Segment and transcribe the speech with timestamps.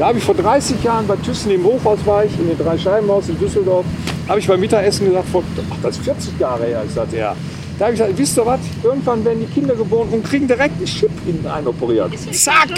[0.00, 3.28] Da habe ich vor 30 Jahren bei Thyssen im Hochhaus war ich, in den Dreischeibenhaus
[3.28, 3.84] in Düsseldorf,
[4.26, 6.82] habe ich beim Mittagessen gesagt, vor, ach, das ist 40 Jahre her.
[6.86, 7.36] Ich sagte, ja.
[7.80, 8.60] Da habe ich gesagt, wisst ihr was?
[8.84, 12.10] Irgendwann werden die Kinder geboren und kriegen direkt einen Chip innen einoperiert.
[12.30, 12.68] Zack!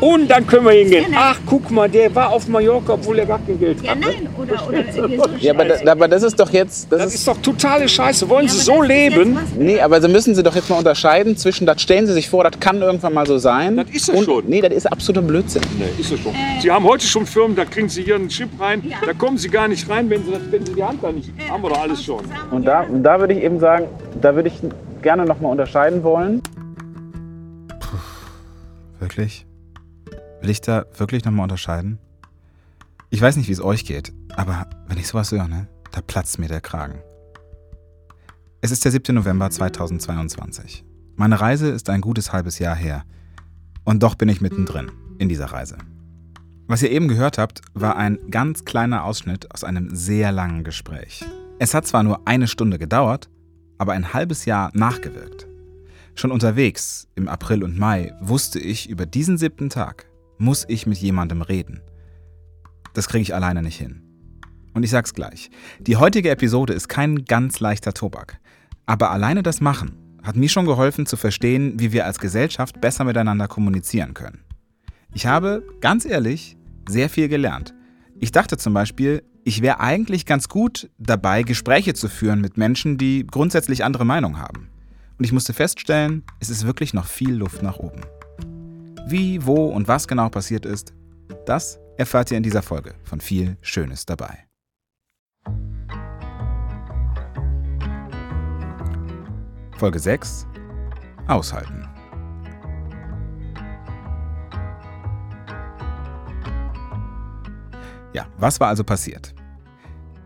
[0.00, 1.14] Und dann können wir hingehen.
[1.14, 4.00] Ach, guck mal, der war auf Mallorca, obwohl er gar kein Geld Ja, hatte.
[4.00, 6.90] nein, oder, oder Ja, aber, da, aber das ist doch jetzt.
[6.90, 8.26] Das, Das ist, ist doch totale Scheiße.
[8.30, 9.38] Wollen Sie aber so leben?
[9.58, 12.44] nee, aber so müssen Sie doch jetzt mal unterscheiden zwischen, das stellen Sie sich vor,
[12.44, 13.76] das kann irgendwann mal so sein.
[13.76, 14.44] Das ist es und, schon.
[14.46, 15.60] Nee, das ist absoluter Blödsinn.
[15.78, 16.32] Nee, ist es schon.
[16.62, 18.82] Sie haben heute schon Firmen, da kriegen Sie hier einen Chip rein.
[18.88, 18.96] Ja.
[19.04, 21.28] Da kommen Sie gar nicht rein, wenn Sie, das, wenn Sie die Hand da nicht
[21.50, 21.62] haben.
[21.62, 22.20] wir doch alles schon.
[22.50, 23.86] Und da, und da würde ich eben sagen,
[24.20, 24.60] da würde ich
[25.02, 26.42] gerne noch mal unterscheiden wollen.
[28.98, 29.46] Wirklich?
[30.40, 31.98] Will ich da wirklich nochmal unterscheiden?
[33.10, 36.38] Ich weiß nicht, wie es euch geht, aber wenn ich sowas höre, ne, da platzt
[36.38, 37.00] mir der Kragen.
[38.60, 39.14] Es ist der 7.
[39.14, 40.84] November 2022.
[41.16, 43.04] Meine Reise ist ein gutes halbes Jahr her.
[43.84, 45.76] Und doch bin ich mittendrin in dieser Reise.
[46.66, 51.24] Was ihr eben gehört habt, war ein ganz kleiner Ausschnitt aus einem sehr langen Gespräch.
[51.58, 53.28] Es hat zwar nur eine Stunde gedauert,
[53.78, 55.46] aber ein halbes Jahr nachgewirkt.
[56.14, 60.06] Schon unterwegs, im April und Mai, wusste ich, über diesen siebten Tag
[60.38, 61.80] muss ich mit jemandem reden.
[62.92, 64.02] Das kriege ich alleine nicht hin.
[64.74, 68.40] Und ich sag's gleich, die heutige Episode ist kein ganz leichter Tobak.
[68.86, 73.04] Aber alleine das Machen hat mir schon geholfen zu verstehen, wie wir als Gesellschaft besser
[73.04, 74.44] miteinander kommunizieren können.
[75.12, 76.56] Ich habe, ganz ehrlich,
[76.88, 77.74] sehr viel gelernt.
[78.18, 82.96] Ich dachte zum Beispiel, ich wäre eigentlich ganz gut dabei, Gespräche zu führen mit Menschen,
[82.96, 84.70] die grundsätzlich andere Meinungen haben.
[85.18, 88.00] Und ich musste feststellen, es ist wirklich noch viel Luft nach oben.
[89.06, 90.94] Wie, wo und was genau passiert ist,
[91.46, 94.46] das erfahrt ihr in dieser Folge von viel Schönes dabei.
[99.76, 100.46] Folge 6
[101.26, 101.86] Aushalten.
[108.14, 109.33] Ja, was war also passiert?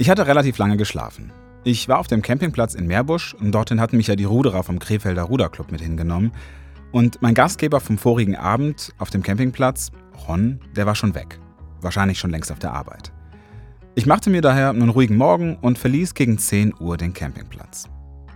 [0.01, 1.33] Ich hatte relativ lange geschlafen.
[1.65, 4.79] Ich war auf dem Campingplatz in Meerbusch und dorthin hatten mich ja die Ruderer vom
[4.79, 6.31] Krefelder Ruderclub mit hingenommen.
[6.93, 9.91] Und mein Gastgeber vom vorigen Abend auf dem Campingplatz,
[10.29, 11.41] Ron, der war schon weg.
[11.81, 13.13] Wahrscheinlich schon längst auf der Arbeit.
[13.97, 17.89] Ich machte mir daher einen ruhigen Morgen und verließ gegen 10 Uhr den Campingplatz.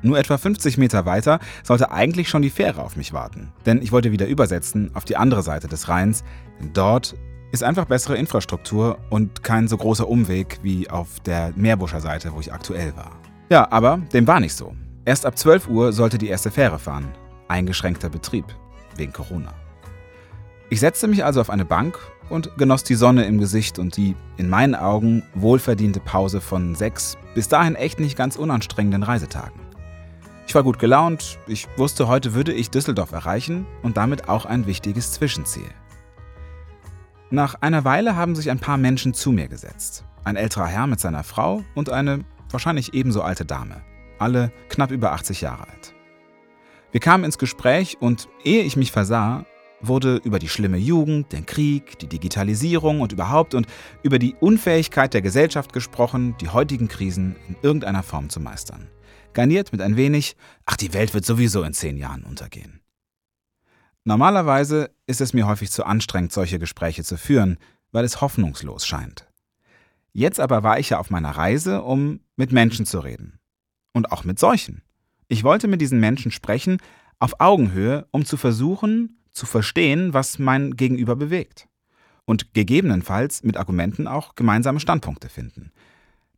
[0.02, 3.92] Nur etwa 50 Meter weiter sollte eigentlich schon die Fähre auf mich warten, denn ich
[3.92, 6.24] wollte wieder übersetzen auf die andere Seite des Rheins,
[6.58, 7.14] denn dort
[7.52, 12.40] ist einfach bessere Infrastruktur und kein so großer Umweg wie auf der Meerbuscher Seite, wo
[12.40, 13.12] ich aktuell war.
[13.50, 14.74] Ja, aber dem war nicht so.
[15.04, 17.12] Erst ab 12 Uhr sollte die erste Fähre fahren.
[17.48, 18.46] Eingeschränkter Betrieb,
[18.96, 19.52] wegen Corona.
[20.70, 21.98] Ich setzte mich also auf eine Bank
[22.30, 27.18] und genoss die Sonne im Gesicht und die, in meinen Augen, wohlverdiente Pause von sechs
[27.34, 29.60] bis dahin echt nicht ganz unanstrengenden Reisetagen.
[30.46, 34.66] Ich war gut gelaunt, ich wusste, heute würde ich Düsseldorf erreichen und damit auch ein
[34.66, 35.68] wichtiges Zwischenziel.
[37.32, 40.04] Nach einer Weile haben sich ein paar Menschen zu mir gesetzt.
[40.22, 43.80] Ein älterer Herr mit seiner Frau und eine wahrscheinlich ebenso alte Dame.
[44.18, 45.94] Alle knapp über 80 Jahre alt.
[46.90, 49.46] Wir kamen ins Gespräch und ehe ich mich versah,
[49.80, 53.66] wurde über die schlimme Jugend, den Krieg, die Digitalisierung und überhaupt und
[54.02, 58.90] über die Unfähigkeit der Gesellschaft gesprochen, die heutigen Krisen in irgendeiner Form zu meistern.
[59.32, 62.81] Garniert mit ein wenig, ach, die Welt wird sowieso in zehn Jahren untergehen.
[64.04, 67.58] Normalerweise ist es mir häufig zu anstrengend, solche Gespräche zu führen,
[67.92, 69.28] weil es hoffnungslos scheint.
[70.12, 73.38] Jetzt aber war ich ja auf meiner Reise, um mit Menschen zu reden.
[73.92, 74.82] Und auch mit solchen.
[75.28, 76.78] Ich wollte mit diesen Menschen sprechen,
[77.18, 81.68] auf Augenhöhe, um zu versuchen, zu verstehen, was mein Gegenüber bewegt.
[82.24, 85.72] Und gegebenenfalls mit Argumenten auch gemeinsame Standpunkte finden.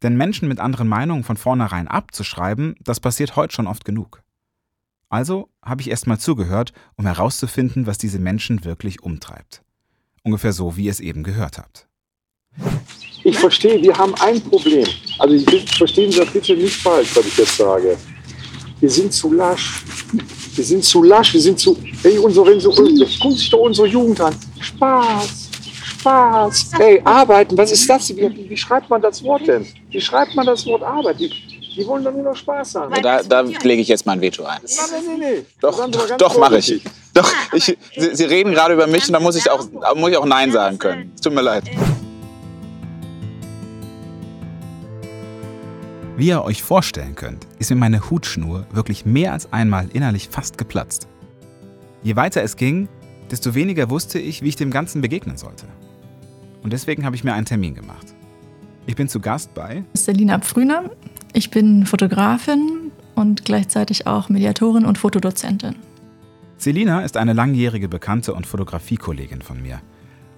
[0.03, 4.24] Denn Menschen mit anderen Meinungen von vornherein abzuschreiben, das passiert heute schon oft genug.
[5.15, 9.63] Also habe ich erstmal zugehört, um herauszufinden, was diese Menschen wirklich umtreibt.
[10.25, 11.87] Ungefähr so, wie ihr es eben gehört habt.
[13.23, 14.85] Ich verstehe, wir haben ein Problem.
[15.21, 17.97] Also ich verstehen Sie das bitte nicht falsch, was ich jetzt sage.
[18.81, 19.85] Wir sind zu lasch.
[20.57, 21.79] Wir sind zu lasch, wir sind zu.
[22.03, 24.35] Ey, unsere, so, gucken sich doch unsere Jugend an.
[24.59, 25.49] Spaß,
[26.01, 26.71] Spaß.
[26.81, 28.09] Ey, arbeiten, was ist das?
[28.17, 29.65] Wie, wie schreibt man das Wort denn?
[29.91, 31.21] Wie schreibt man das Wort Arbeit?
[31.21, 31.31] Die,
[31.77, 33.03] die wollen doch nur noch Spaß haben.
[33.03, 34.61] Da, da lege ich jetzt mal ein Veto ein.
[34.63, 35.47] Nein, nein, nein, nein.
[35.61, 36.83] Doch, doch, doch mache ich.
[37.13, 40.11] Doch, ich, Sie, Sie reden gerade über mich und da muss ich auch, da muss
[40.11, 41.13] ich auch Nein sagen können.
[41.15, 41.65] Es tut mir leid.
[46.17, 50.59] Wie ihr euch vorstellen könnt, ist mir meine Hutschnur wirklich mehr als einmal innerlich fast
[50.59, 51.09] geplatzt.
[52.05, 52.89] Je weiter es ging,
[53.31, 55.67] desto weniger wusste ich, wie ich dem Ganzen begegnen sollte.
[56.63, 58.15] Und deswegen habe ich mir einen Termin gemacht.
[58.87, 60.91] Ich bin zu Gast bei Selina Pfrüner.
[61.37, 65.75] Ich bin Fotografin und gleichzeitig auch Mediatorin und Fotodozentin.
[66.59, 69.81] Selina ist eine langjährige Bekannte und Fotografiekollegin von mir.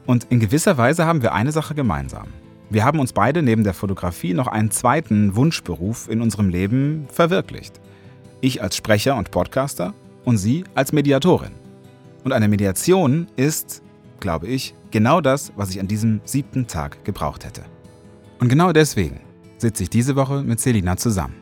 [0.06, 2.28] Und in gewisser Weise haben wir eine Sache gemeinsam.
[2.70, 7.78] Wir haben uns beide neben der Fotografie noch einen zweiten Wunschberuf in unserem Leben verwirklicht.
[8.40, 9.92] Ich als Sprecher und Podcaster
[10.24, 11.52] und sie als Mediatorin.
[12.24, 13.82] Und eine Mediation ist,
[14.18, 17.64] glaube ich, genau das, was ich an diesem siebten Tag gebraucht hätte.
[18.40, 19.25] Und genau deswegen
[19.58, 21.34] sitze ich diese Woche mit Selina zusammen.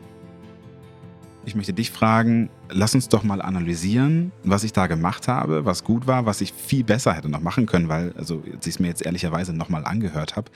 [1.45, 5.83] Ich möchte dich fragen, lass uns doch mal analysieren, was ich da gemacht habe, was
[5.83, 8.79] gut war, was ich viel besser hätte noch machen können, weil, also, als ich es
[8.79, 10.49] mir jetzt ehrlicherweise nochmal angehört habe,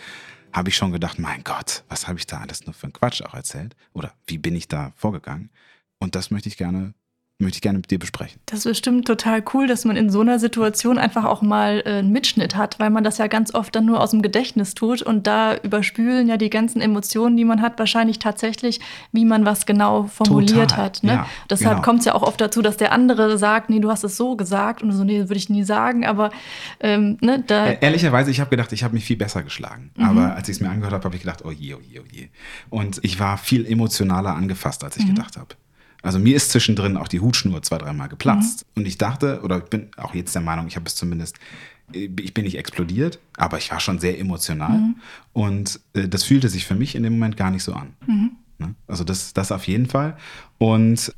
[0.52, 3.22] habe ich schon gedacht, mein Gott, was habe ich da alles nur für einen Quatsch
[3.22, 3.76] auch erzählt?
[3.94, 5.52] Oder wie bin ich da vorgegangen?
[6.00, 6.96] Und das möchte ich gerne
[7.40, 8.40] möchte ich gerne mit dir besprechen.
[8.48, 12.00] Das ist bestimmt total cool, dass man in so einer Situation einfach auch mal äh,
[12.00, 15.02] einen Mitschnitt hat, weil man das ja ganz oft dann nur aus dem Gedächtnis tut
[15.02, 18.82] und da überspülen ja die ganzen Emotionen, die man hat, wahrscheinlich tatsächlich,
[19.14, 21.04] wie man was genau formuliert Total, hat.
[21.04, 21.14] Ne?
[21.14, 21.82] ja, Deshalb genau.
[21.82, 24.36] kommt es ja auch oft dazu, dass der andere sagt, nee, du hast es so
[24.36, 26.32] gesagt und so, nee, würde ich nie sagen, aber
[26.82, 29.92] ähm, ne, da Äh, Ehrlicherweise, ich habe gedacht, ich habe mich viel besser geschlagen.
[29.98, 32.04] Aber als ich es mir angehört habe, habe ich gedacht, oh je, oh je, oh
[32.12, 32.28] je.
[32.70, 35.56] Und ich war viel emotionaler angefasst, als ich gedacht habe.
[36.02, 38.66] Also mir ist zwischendrin auch die Hutschnur zwei, dreimal geplatzt.
[38.76, 41.38] Und ich dachte, oder ich bin auch jetzt der Meinung, ich habe es zumindest,
[41.92, 44.80] ich bin nicht explodiert, aber ich war schon sehr emotional.
[45.34, 47.96] Und äh, das fühlte sich für mich in dem Moment gar nicht so an.
[48.60, 48.76] Ne?
[48.88, 50.18] Also das, das auf jeden Fall.
[50.58, 51.14] Und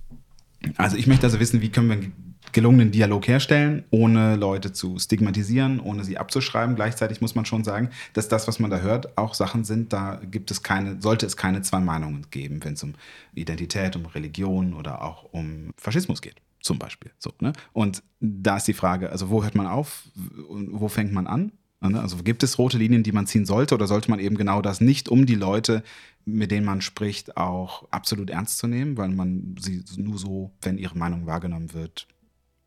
[0.78, 2.12] also ich möchte also wissen, wie können wir
[2.54, 6.76] gelungenen Dialog herstellen, ohne Leute zu stigmatisieren, ohne sie abzuschreiben.
[6.76, 10.22] Gleichzeitig muss man schon sagen, dass das, was man da hört, auch Sachen sind, da
[10.30, 12.94] gibt es keine, sollte es keine zwei Meinungen geben, wenn es um
[13.34, 16.36] Identität, um Religion oder auch um Faschismus geht.
[16.62, 17.12] Zum Beispiel.
[17.18, 17.54] So, ne?
[17.74, 20.04] Und da ist die Frage, also wo hört man auf
[20.48, 21.52] und wo fängt man an?
[21.82, 22.00] Ne?
[22.00, 24.82] Also gibt es rote Linien, die man ziehen sollte oder sollte man eben genau das
[24.82, 25.84] nicht, um die Leute,
[26.26, 30.78] mit denen man spricht, auch absolut ernst zu nehmen, weil man sie nur so, wenn
[30.78, 32.08] ihre Meinung wahrgenommen wird,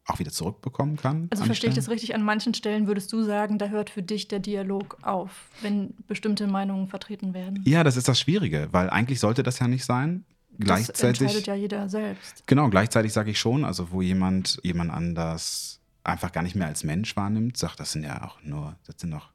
[0.06, 1.28] auch wieder zurückbekommen kann?
[1.30, 2.14] Also verstehe ich das richtig?
[2.14, 6.46] An manchen Stellen würdest du sagen, da hört für dich der Dialog auf, wenn bestimmte
[6.46, 7.62] Meinungen vertreten werden.
[7.66, 10.24] Ja, das ist das Schwierige, weil eigentlich sollte das ja nicht sein.
[10.50, 11.22] das Gleichzeitig.
[11.22, 12.46] entscheidet ja jeder selbst.
[12.46, 16.84] Genau, gleichzeitig sage ich schon, also wo jemand jemand anders einfach gar nicht mehr als
[16.84, 19.30] Mensch wahrnimmt, sagt, das sind ja auch nur, das sind doch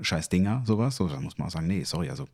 [0.00, 0.96] scheiß Dinger, sowas.
[0.96, 2.26] So, da muss man auch sagen, nee, sorry, also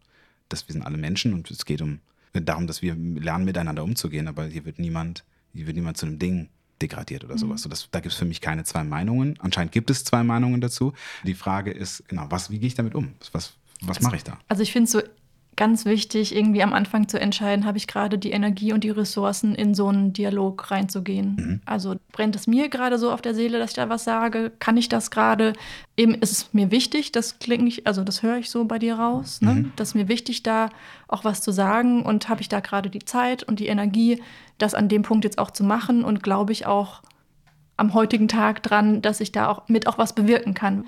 [0.51, 2.01] das, wir sind alle Menschen und es geht um
[2.35, 5.25] darum, dass wir lernen, miteinander umzugehen, aber hier wird niemand,
[5.55, 6.51] hier wird niemand zu einem Ding
[6.83, 7.63] degradiert oder sowas.
[7.63, 9.39] So, das, da gibt es für mich keine zwei Meinungen.
[9.41, 10.93] Anscheinend gibt es zwei Meinungen dazu.
[11.25, 13.15] Die Frage ist, genau, was, wie gehe ich damit um?
[13.33, 14.39] Was, was mache ich da?
[14.49, 15.03] Also ich finde es so
[15.59, 19.55] ganz wichtig, irgendwie am Anfang zu entscheiden, habe ich gerade die Energie und die Ressourcen,
[19.55, 21.61] in so einen Dialog reinzugehen.
[21.67, 24.53] Also brennt es mir gerade so auf der Seele, dass ich da was sage?
[24.61, 25.53] Kann ich das gerade?
[25.97, 28.95] Eben ist es mir wichtig, das klingt nicht, also das höre ich so bei dir
[28.95, 29.71] raus, ne?
[29.77, 30.71] dass mir wichtig, da
[31.09, 34.23] auch was zu sagen und habe ich da gerade die Zeit und die Energie,
[34.59, 37.03] das an dem Punkt jetzt auch zu machen und glaube ich auch
[37.77, 40.85] am heutigen Tag dran, dass ich da auch mit auch was bewirken kann.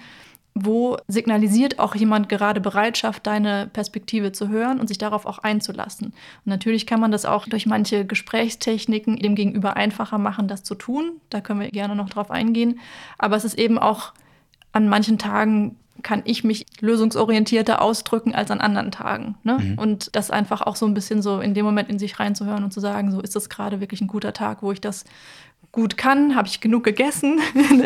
[0.54, 6.08] Wo signalisiert auch jemand gerade Bereitschaft, deine Perspektive zu hören und sich darauf auch einzulassen?
[6.08, 10.74] Und natürlich kann man das auch durch manche Gesprächstechniken dem Gegenüber einfacher machen, das zu
[10.74, 11.12] tun.
[11.30, 12.80] Da können wir gerne noch drauf eingehen.
[13.16, 14.12] Aber es ist eben auch
[14.72, 19.36] an manchen Tagen kann ich mich lösungsorientierter ausdrücken als an anderen Tagen.
[19.42, 19.74] Ne?
[19.76, 22.72] Und das einfach auch so ein bisschen so in dem Moment in sich reinzuhören und
[22.72, 25.04] zu sagen, so ist das gerade wirklich ein guter Tag, wo ich das
[25.72, 27.40] gut kann, habe ich genug gegessen,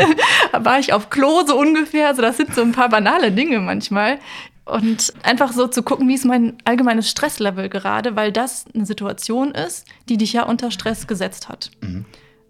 [0.53, 2.09] war ich auf Klo so ungefähr.
[2.09, 4.19] Also das sind so ein paar banale Dinge manchmal.
[4.65, 9.51] Und einfach so zu gucken, wie ist mein allgemeines Stresslevel gerade, weil das eine Situation
[9.51, 11.71] ist, die dich ja unter Stress gesetzt hat.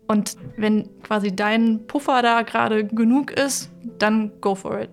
[0.07, 4.91] Und wenn quasi dein Puffer da gerade genug ist, dann go for it.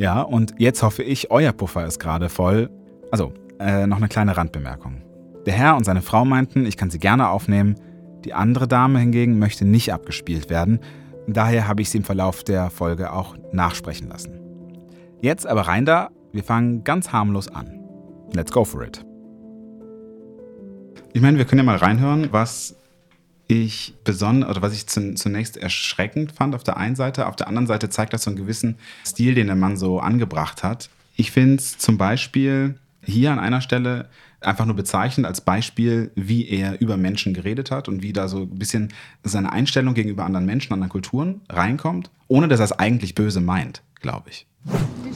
[0.00, 2.70] Ja, und jetzt hoffe ich, euer Puffer ist gerade voll.
[3.12, 5.03] Also, äh, noch eine kleine Randbemerkung.
[5.46, 7.74] Der Herr und seine Frau meinten, ich kann sie gerne aufnehmen.
[8.24, 10.80] Die andere Dame hingegen möchte nicht abgespielt werden.
[11.26, 14.40] Daher habe ich sie im Verlauf der Folge auch nachsprechen lassen.
[15.20, 17.80] Jetzt aber rein da, wir fangen ganz harmlos an.
[18.32, 19.04] Let's go for it.
[21.12, 22.76] Ich meine, wir können ja mal reinhören, was
[23.46, 27.26] ich besonders oder was ich zunächst erschreckend fand auf der einen Seite.
[27.26, 30.62] Auf der anderen Seite zeigt das so einen gewissen Stil, den der Mann so angebracht
[30.62, 30.88] hat.
[31.16, 34.08] Ich finde es zum Beispiel hier an einer Stelle
[34.40, 38.42] einfach nur bezeichnend als Beispiel, wie er über Menschen geredet hat und wie da so
[38.42, 38.92] ein bisschen
[39.22, 43.82] seine Einstellung gegenüber anderen Menschen, anderen Kulturen reinkommt, ohne dass er es eigentlich böse meint,
[44.00, 44.46] glaube ich.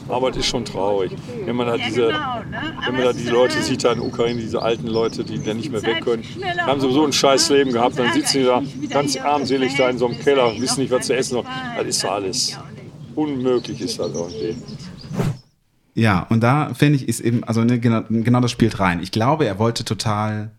[0.09, 1.13] Aber es ist schon traurig,
[1.45, 4.61] wenn man da diese, wenn man da diese Leute sieht, da in der Ukraine, diese
[4.61, 7.99] alten Leute, die dann nicht mehr weg können, die haben sowieso ein scheiß Leben gehabt,
[7.99, 11.15] dann sitzen die da ganz armselig da in so einem Keller, wissen nicht, was zu
[11.15, 11.45] essen noch.
[11.77, 12.59] Das ist alles.
[13.15, 14.57] Unmöglich ist das irgendwie.
[15.99, 19.01] Ja, und da finde ich, ist eben, also ne, genau, genau das spielt rein.
[19.03, 20.51] Ich glaube, er wollte total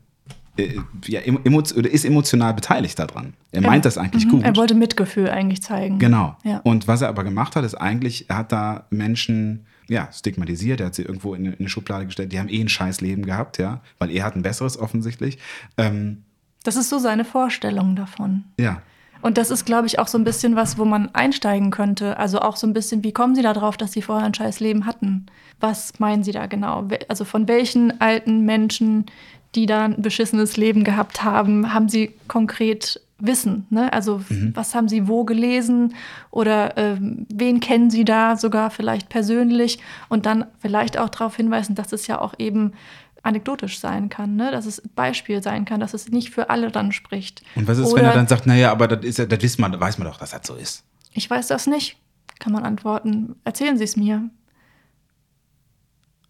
[0.58, 3.34] äh, ja, oder ist emotional beteiligt daran.
[3.52, 4.44] Er meint das eigentlich Mhm, gut.
[4.44, 5.98] Er wollte Mitgefühl eigentlich zeigen.
[6.00, 6.36] Genau.
[6.44, 6.58] Ja.
[6.64, 10.88] Und was er aber gemacht hat, ist eigentlich, er hat da Menschen ja, stigmatisiert, er
[10.88, 13.26] hat sie irgendwo in eine, in eine Schublade gestellt, die haben eh ein scheiß Leben
[13.26, 15.40] gehabt, ja, weil er hat ein besseres offensichtlich.
[15.78, 16.24] Ähm,
[16.64, 18.44] Das ist so seine Vorstellung davon.
[18.60, 18.82] ja,
[19.22, 22.18] Und das ist, glaube ich, auch so ein bisschen was, wo man einsteigen könnte.
[22.18, 24.60] Also auch so ein bisschen, wie kommen Sie da drauf, dass Sie vorher ein scheiß
[24.60, 25.26] Leben hatten?
[25.60, 26.88] Was meinen Sie da genau?
[27.08, 29.06] Also von welchen alten Menschen,
[29.56, 33.68] die da ein beschissenes Leben gehabt haben, haben Sie konkret Wissen?
[33.70, 33.92] Ne?
[33.92, 34.22] Also
[34.54, 35.96] was haben Sie wo gelesen?
[36.32, 39.80] Oder ähm, wen kennen Sie da sogar vielleicht persönlich?
[40.08, 42.74] Und dann vielleicht auch darauf hinweisen, dass es ja auch eben
[43.24, 44.52] anekdotisch sein kann, ne?
[44.52, 47.42] dass es Beispiel sein kann, dass es nicht für alle dann spricht.
[47.56, 49.80] Und was ist, Oder- wenn er dann sagt, naja, aber das, ist, das wissen man,
[49.80, 50.84] weiß man doch, dass das so ist.
[51.14, 51.98] Ich weiß das nicht,
[52.40, 53.36] kann man antworten.
[53.44, 54.30] Erzählen Sie es mir.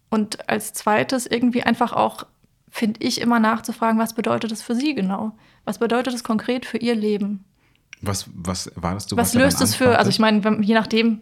[0.08, 2.26] Und als zweites irgendwie einfach auch,
[2.68, 5.32] finde ich, immer nachzufragen, was bedeutet das für Sie genau?
[5.64, 7.44] Was bedeutet es konkret für Ihr Leben?
[8.02, 9.16] Was, was erwartest du?
[9.16, 11.20] Was er löst es für, also ich meine, je nachdem,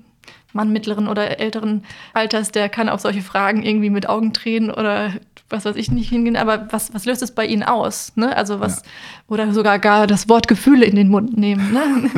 [0.53, 1.85] Mann mittleren oder älteren
[2.15, 5.13] Alters, der kann auf solche Fragen irgendwie mit Augentränen oder
[5.51, 8.13] was weiß ich nicht hingehen, aber was, was löst es bei Ihnen aus?
[8.17, 8.37] Ne?
[8.37, 8.83] Also was, Ja.
[9.29, 11.73] oder sogar gar das Wort Gefühle in den Mund nehmen.
[11.73, 12.11] Ne?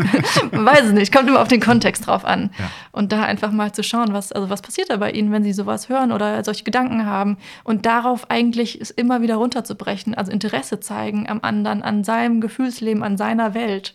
[0.51, 2.51] Man weiß es nicht, kommt immer auf den Kontext drauf an.
[2.59, 2.71] Ja.
[2.91, 5.53] Und da einfach mal zu schauen, was, also was passiert da bei Ihnen, wenn Sie
[5.53, 7.37] sowas hören oder solche Gedanken haben.
[7.63, 13.03] Und darauf eigentlich es immer wieder runterzubrechen, also Interesse zeigen am anderen, an seinem Gefühlsleben,
[13.03, 13.95] an seiner Welt.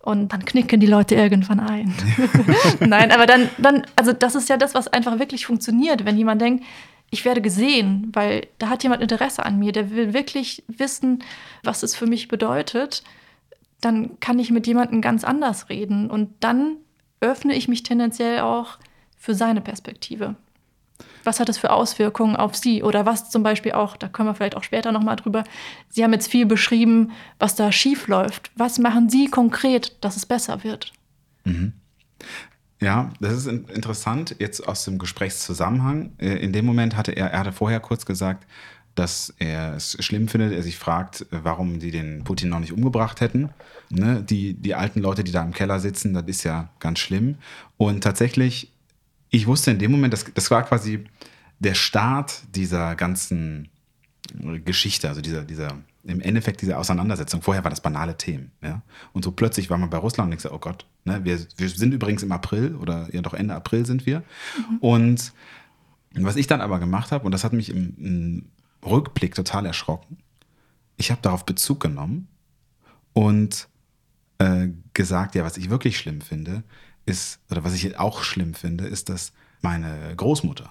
[0.00, 1.94] Und dann knicken die Leute irgendwann ein.
[2.80, 6.42] Nein, aber dann, dann, also das ist ja das, was einfach wirklich funktioniert, wenn jemand
[6.42, 6.64] denkt,
[7.10, 11.22] ich werde gesehen, weil da hat jemand Interesse an mir, der will wirklich wissen,
[11.62, 13.02] was es für mich bedeutet,
[13.80, 16.76] dann kann ich mit jemandem ganz anders reden und dann
[17.20, 18.78] öffne ich mich tendenziell auch
[19.16, 20.36] für seine Perspektive.
[21.24, 22.82] Was hat es für Auswirkungen auf Sie?
[22.82, 25.44] Oder was zum Beispiel auch, da können wir vielleicht auch später nochmal drüber,
[25.88, 28.50] Sie haben jetzt viel beschrieben, was da schief läuft.
[28.54, 30.92] Was machen Sie konkret, dass es besser wird?
[32.86, 36.12] Ja, das ist in- interessant, jetzt aus dem Gesprächszusammenhang.
[36.18, 38.46] Äh, In dem Moment hatte er, er hatte vorher kurz gesagt,
[38.94, 42.72] dass er es schlimm findet, er sich fragt, äh, warum die den Putin noch nicht
[42.72, 43.50] umgebracht hätten.
[43.90, 44.22] Ne?
[44.22, 47.38] Die, die alten Leute, die da im Keller sitzen, das ist ja ganz schlimm.
[47.76, 48.70] Und tatsächlich,
[49.30, 51.04] ich wusste in dem Moment, das, das war quasi
[51.58, 53.68] der Start dieser ganzen
[54.64, 57.42] Geschichte, also dieser, dieser, im Endeffekt diese Auseinandersetzung.
[57.42, 58.82] Vorher waren das banale Themen, ja.
[59.12, 61.92] Und so plötzlich war man bei Russland und denkst, oh Gott, ne, wir, wir sind
[61.92, 64.22] übrigens im April oder ja doch Ende April sind wir.
[64.80, 65.32] Und
[66.14, 68.46] was ich dann aber gemacht habe, und das hat mich im, im
[68.84, 70.18] Rückblick total erschrocken,
[70.96, 72.28] ich habe darauf Bezug genommen
[73.12, 73.68] und
[74.38, 76.62] äh, gesagt, ja, was ich wirklich schlimm finde,
[77.04, 80.70] ist, oder was ich auch schlimm finde, ist, dass meine Großmutter,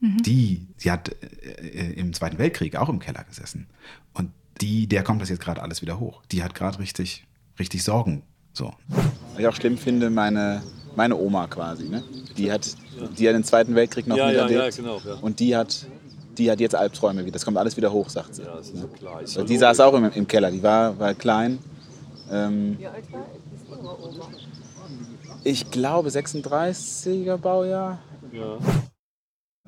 [0.00, 3.66] die, die hat äh, im Zweiten Weltkrieg auch im Keller gesessen.
[4.12, 6.22] Und die, der kommt das jetzt gerade alles wieder hoch.
[6.32, 7.26] Die hat gerade richtig,
[7.58, 8.22] richtig Sorgen.
[8.52, 8.72] So.
[8.88, 10.62] Was ich auch schlimm finde, meine,
[10.94, 12.02] meine Oma quasi, ne?
[12.36, 12.74] Die hat,
[13.18, 14.76] die hat den Zweiten Weltkrieg noch Ja, ja, miterlebt.
[14.76, 15.14] ja, genau, ja.
[15.20, 15.86] Und die hat,
[16.38, 17.32] die hat jetzt Albträume wieder.
[17.32, 18.42] Das kommt alles wieder hoch, sagt sie.
[18.42, 19.22] Ja, das ist so klar.
[19.22, 21.58] Ist ja die saß auch im, im Keller, die war, war klein.
[22.30, 22.78] Ähm,
[25.44, 27.98] ich glaube 36er Baujahr.
[28.32, 28.58] Ja.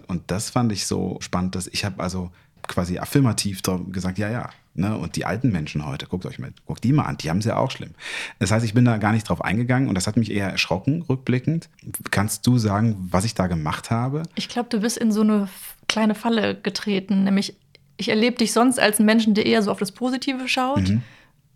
[0.06, 2.30] Und das fand ich so spannend, dass ich habe also
[2.66, 4.50] quasi affirmativ gesagt, ja, ja.
[4.78, 4.96] Ne?
[4.96, 7.44] Und die alten Menschen heute, guckt euch mal, guckt die mal an, die haben es
[7.44, 7.90] ja auch schlimm.
[8.38, 11.02] Das heißt, ich bin da gar nicht drauf eingegangen und das hat mich eher erschrocken,
[11.02, 11.68] rückblickend.
[12.10, 14.22] Kannst du sagen, was ich da gemacht habe?
[14.36, 15.48] Ich glaube, du bist in so eine
[15.88, 17.24] kleine Falle getreten.
[17.24, 17.56] Nämlich,
[17.96, 20.92] ich erlebe dich sonst als einen Menschen, der eher so auf das Positive schaut.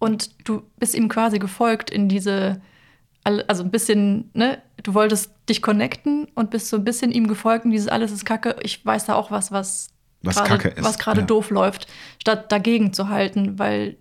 [0.00, 2.60] Und du bist ihm quasi gefolgt in diese,
[3.22, 7.64] also ein bisschen, ne, du wolltest dich connecten und bist so ein bisschen ihm gefolgt
[7.64, 8.56] und dieses alles ist Kacke.
[8.62, 9.91] Ich weiß da auch was, was
[10.22, 11.26] Was gerade- Kacke ist, was gerade ja.
[11.26, 11.86] doof läuft,
[12.20, 13.96] statt dagegen zu halten, weil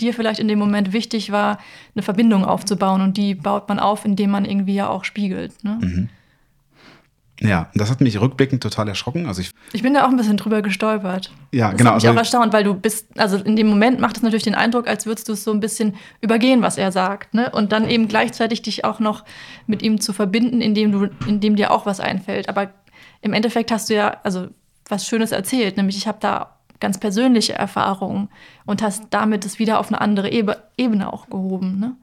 [0.00, 1.58] dir vielleicht in dem Moment wichtig war,
[1.96, 5.64] eine Verbindung aufzubauen und die baut man auf, indem man irgendwie ja auch spiegelt.
[5.64, 5.78] Ne?
[5.82, 6.08] Mhm.
[7.40, 9.26] Ja, das hat mich rückblickend total erschrocken.
[9.26, 11.30] Also ich, Ich bin da auch ein bisschen drüber gestolpert.
[11.52, 14.00] Ja, das genau, Hat mich also- auch erstaunt, weil du bist, also in dem Moment
[14.00, 16.90] macht es natürlich den Eindruck, als würdest du es so ein bisschen übergehen, was er
[16.90, 17.50] sagt, ne?
[17.50, 19.24] Und dann eben gleichzeitig dich auch noch
[19.68, 22.48] mit ihm zu verbinden, indem du, indem dir auch was einfällt.
[22.48, 22.70] Aber
[23.20, 24.48] im Endeffekt hast du ja, also
[24.88, 28.28] was Schönes erzählt, nämlich ich habe da ganz persönliche Erfahrungen
[28.64, 31.96] und hast damit es wieder auf eine andere Ebe Ebene auch gehoben, ne?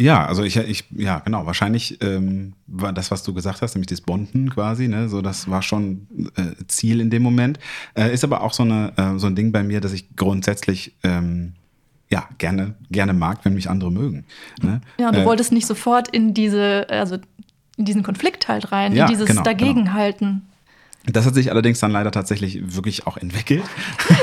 [0.00, 3.88] ja, also ich, ich, ja, genau, wahrscheinlich ähm, war das, was du gesagt hast, nämlich
[3.88, 7.58] das Bonden quasi, ne, so das war schon äh, Ziel in dem Moment.
[7.94, 10.96] Äh, ist aber auch so, eine, äh, so ein Ding bei mir, dass ich grundsätzlich
[11.02, 11.52] ähm,
[12.08, 14.24] ja, gerne, gerne mag, wenn mich andere mögen.
[14.62, 14.80] Ne?
[14.98, 17.18] Ja, und du Äh, wolltest nicht sofort in diese, also
[17.76, 20.49] in diesen Konflikt halt rein, Ja, in dieses genau, Dagegenhalten.
[21.06, 23.64] Das hat sich allerdings dann leider tatsächlich wirklich auch entwickelt.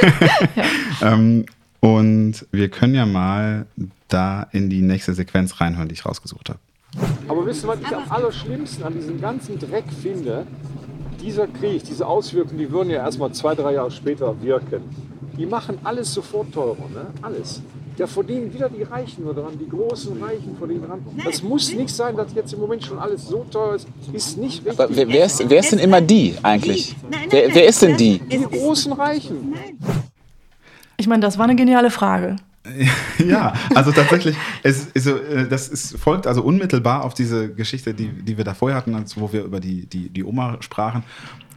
[1.01, 1.45] ähm,
[1.79, 3.65] Und wir können ja mal
[4.07, 6.59] da in die nächste Sequenz reinhören, die ich rausgesucht habe.
[7.27, 10.47] Aber wisst ihr, was ich am allerschlimmsten an diesem ganzen Dreck finde?
[11.21, 14.81] Dieser Krieg, diese Auswirkungen, die würden ja erstmal zwei, drei Jahre später wirken.
[15.37, 17.07] Die machen alles sofort teurer, ne?
[17.21, 17.61] Alles.
[17.97, 20.99] Da verdienen wieder die Reichen nur dran, die großen Reichen verdienen dran.
[21.25, 23.87] Das muss nicht sein, dass jetzt im Moment schon alles so teuer ist.
[24.13, 24.79] Ist nicht richtig.
[24.79, 26.95] Aber wer, wer, ist, wer ist denn immer die eigentlich?
[27.29, 28.19] Wer, wer ist denn die?
[28.19, 29.55] die großen Reichen.
[30.97, 32.35] Ich meine, das war eine geniale Frage.
[33.25, 35.17] ja, also tatsächlich, es, also,
[35.49, 39.21] das ist, folgt also unmittelbar auf diese Geschichte, die, die wir da vorher hatten, also
[39.21, 41.03] wo wir über die, die, die Oma sprachen.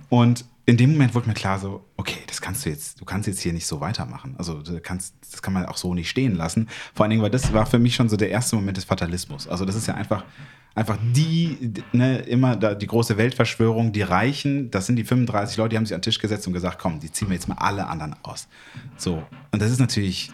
[0.08, 3.26] Und in dem Moment wurde mir klar so, okay, das kannst du jetzt, du kannst
[3.26, 4.34] jetzt hier nicht so weitermachen.
[4.38, 6.68] Also kannst, das kann man auch so nicht stehen lassen.
[6.94, 9.48] Vor allen Dingen, weil das war für mich schon so der erste Moment des Fatalismus.
[9.48, 10.24] Also das ist ja einfach,
[10.74, 15.70] einfach die, ne, immer da, die große Weltverschwörung, die Reichen, das sind die 35 Leute,
[15.70, 17.58] die haben sich an den Tisch gesetzt und gesagt, komm, die ziehen wir jetzt mal
[17.58, 18.46] alle anderen aus.
[18.96, 19.22] So.
[19.50, 20.30] Und das ist natürlich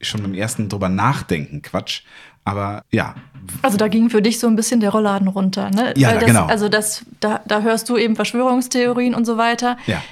[0.00, 2.02] schon beim ersten drüber nachdenken Quatsch.
[2.46, 3.14] Aber ja.
[3.62, 5.92] Also da ging für dich so ein bisschen der Rollladen runter, ne?
[5.96, 6.46] Ja, da, das, genau.
[6.46, 9.76] Also das, da, da hörst du eben Verschwörungstheorien und so weiter.
[9.86, 10.02] Ja.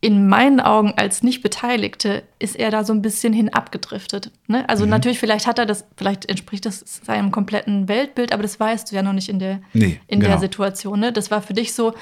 [0.00, 4.30] In meinen Augen als Nicht-Beteiligte ist er da so ein bisschen hin abgedriftet.
[4.46, 4.66] Ne?
[4.68, 4.90] Also Mhm.
[4.90, 8.96] natürlich, vielleicht hat er das, vielleicht entspricht das seinem kompletten Weltbild, aber das weißt du
[8.96, 10.32] ja noch nicht in der, Nee, in genau.
[10.32, 11.00] der Situation.
[11.00, 11.12] Ne?
[11.12, 11.94] Das war für dich so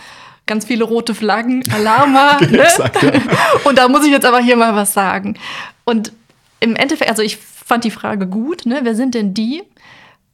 [0.46, 2.38] ganz viele rote Flaggen, Alarma.
[2.40, 2.58] ne?
[2.58, 3.12] Exakt, ja.
[3.64, 5.38] Und da muss ich jetzt aber hier mal was sagen.
[5.84, 6.12] Und
[6.60, 8.80] im Endeffekt, also ich fand die Frage gut, ne?
[8.82, 9.62] Wer sind denn die?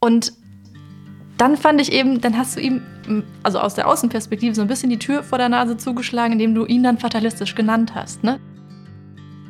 [0.01, 0.33] Und
[1.39, 2.83] dann fand ich eben, dann hast du ihm,
[3.43, 6.67] also aus der Außenperspektive, so ein bisschen die Tür vor der Nase zugeschlagen, indem du
[6.67, 8.41] ihn dann fatalistisch genannt hast, ne?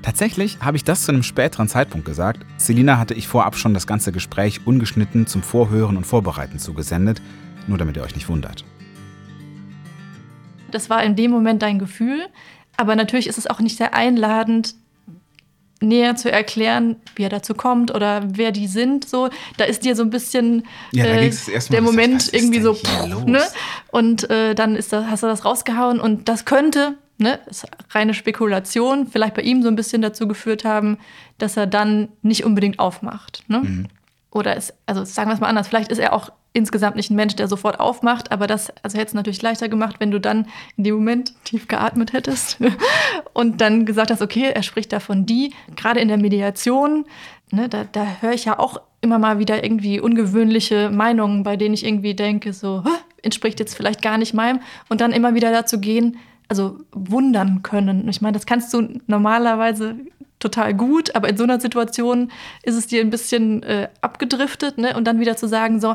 [0.03, 2.47] Tatsächlich habe ich das zu einem späteren Zeitpunkt gesagt.
[2.57, 7.21] Selina hatte ich vorab schon das ganze Gespräch ungeschnitten zum Vorhören und Vorbereiten zugesendet,
[7.67, 8.65] nur damit ihr euch nicht wundert.
[10.71, 12.27] Das war in dem Moment dein Gefühl,
[12.77, 14.75] aber natürlich ist es auch nicht sehr einladend,
[15.81, 19.09] näher zu erklären, wie er dazu kommt oder wer die sind.
[19.09, 21.31] So, da ist dir so ein bisschen Ja, äh,
[21.71, 23.43] der Moment was ist irgendwie so, pff, ne?
[23.91, 28.15] Und äh, dann ist das, hast du das rausgehauen und das könnte, ne, ist reine
[28.15, 30.99] Spekulation, vielleicht bei ihm so ein bisschen dazu geführt haben,
[31.39, 33.45] dass er dann nicht unbedingt aufmacht.
[33.49, 33.61] Ne?
[33.61, 33.87] Mhm.
[34.31, 37.17] Oder ist, also sagen wir es mal anders, vielleicht ist er auch insgesamt nicht ein
[37.17, 40.47] Mensch, der sofort aufmacht, aber das also hätte es natürlich leichter gemacht, wenn du dann
[40.77, 42.59] in dem Moment tief geatmet hättest
[43.33, 47.05] und dann gesagt hast, okay, er spricht da von die, gerade in der Mediation,
[47.53, 51.75] ne, da, da höre ich ja auch immer mal wieder irgendwie ungewöhnliche Meinungen, bei denen
[51.75, 52.91] ich irgendwie denke, so, "Hä,
[53.23, 58.09] entspricht jetzt vielleicht gar nicht meinem und dann immer wieder dazu gehen, also wundern können.
[58.09, 59.95] Ich meine, das kannst du normalerweise
[60.41, 62.33] total gut, aber in so einer Situation
[62.63, 64.97] ist es dir ein bisschen äh, abgedriftet, ne?
[64.97, 65.95] Und dann wieder zu sagen, so,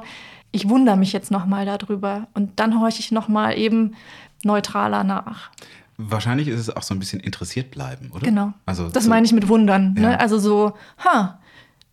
[0.56, 3.96] ich wundere mich jetzt noch mal darüber und dann horche ich noch mal eben
[4.44, 5.52] neutraler nach.
[5.98, 8.22] Wahrscheinlich ist es auch so ein bisschen interessiert bleiben, oder?
[8.26, 8.54] Genau.
[8.66, 9.96] Also das so- meine ich mit wundern.
[9.98, 10.02] Ja.
[10.10, 10.20] Ne?
[10.20, 11.40] Also so, ha,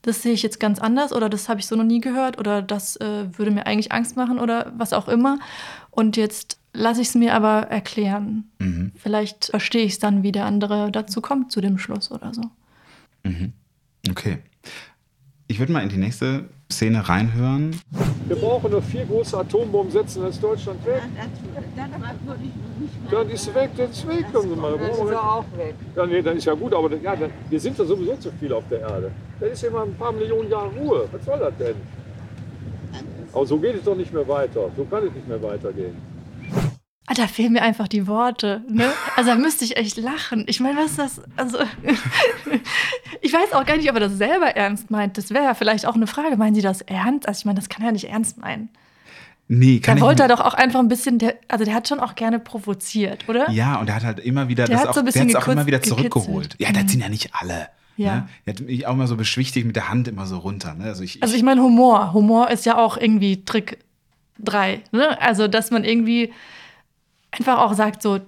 [0.03, 2.63] das sehe ich jetzt ganz anders oder das habe ich so noch nie gehört oder
[2.63, 5.39] das äh, würde mir eigentlich Angst machen oder was auch immer.
[5.91, 8.45] Und jetzt lasse ich es mir aber erklären.
[8.59, 8.93] Mhm.
[8.97, 12.43] Vielleicht verstehe ich es dann, wie der andere dazu kommt, zu dem Schluss oder so.
[14.11, 14.39] Okay.
[15.53, 17.77] Ich würde mal in die nächste Szene reinhören.
[18.27, 21.03] Wir brauchen nur vier große Atombomben setzen, dann ist Deutschland weg.
[23.11, 24.25] Dann ist sie weg, dann ist sie weg.
[24.33, 25.75] Dann sind wir- Das ist ja auch weg.
[25.95, 28.31] Ja, nee, dann ist ja gut, aber dann- ja, dann, wir sind ja sowieso zu
[28.41, 29.11] viel auf der Erde.
[29.41, 31.07] Dann ist ja immer ein paar Millionen Jahre Ruhe.
[31.13, 31.75] Was soll das denn?
[33.35, 34.71] Aber so geht es doch nicht mehr weiter.
[34.75, 35.97] So kann es nicht mehr weitergehen.
[37.07, 38.63] Ah, da fehlen mir einfach die Worte.
[38.69, 38.89] Ne?
[39.17, 40.45] Also da müsste ich echt lachen.
[40.47, 41.21] Ich meine, was ist das?
[41.37, 41.59] Also,
[43.21, 45.19] ich weiß auch gar nicht, ob er das selber ernst meint.
[45.19, 46.37] Das wäre ja vielleicht auch eine Frage.
[46.37, 47.27] Meinen Sie das ernst?
[47.29, 48.69] Also ich meine, das kann er nicht ernst meinen.
[49.49, 51.75] Nee, Da kann ich wollte er nicht- doch auch einfach ein bisschen, der, also der
[51.75, 53.51] hat schon auch gerne provoziert, oder?
[53.51, 55.35] Ja, und er hat halt immer wieder Der das hat auch, so ein der bisschen
[55.35, 56.13] hat's auch immer wieder gekitzelt.
[56.13, 56.55] zurückgeholt.
[56.59, 57.69] Ja, das sind ja nicht alle.
[57.97, 58.15] Ja.
[58.15, 58.29] Ne?
[58.47, 60.75] Er hat mich auch immer so beschwichtigt mit der Hand immer so runter.
[60.75, 60.85] Ne?
[60.85, 62.13] Also ich, Also ich meine, Humor.
[62.15, 63.79] Humor ist ja auch irgendwie Trick
[64.39, 64.81] 3.
[64.93, 65.21] Ne?
[65.21, 66.33] Also, dass man irgendwie
[67.33, 68.21] einfach auch sagt, so,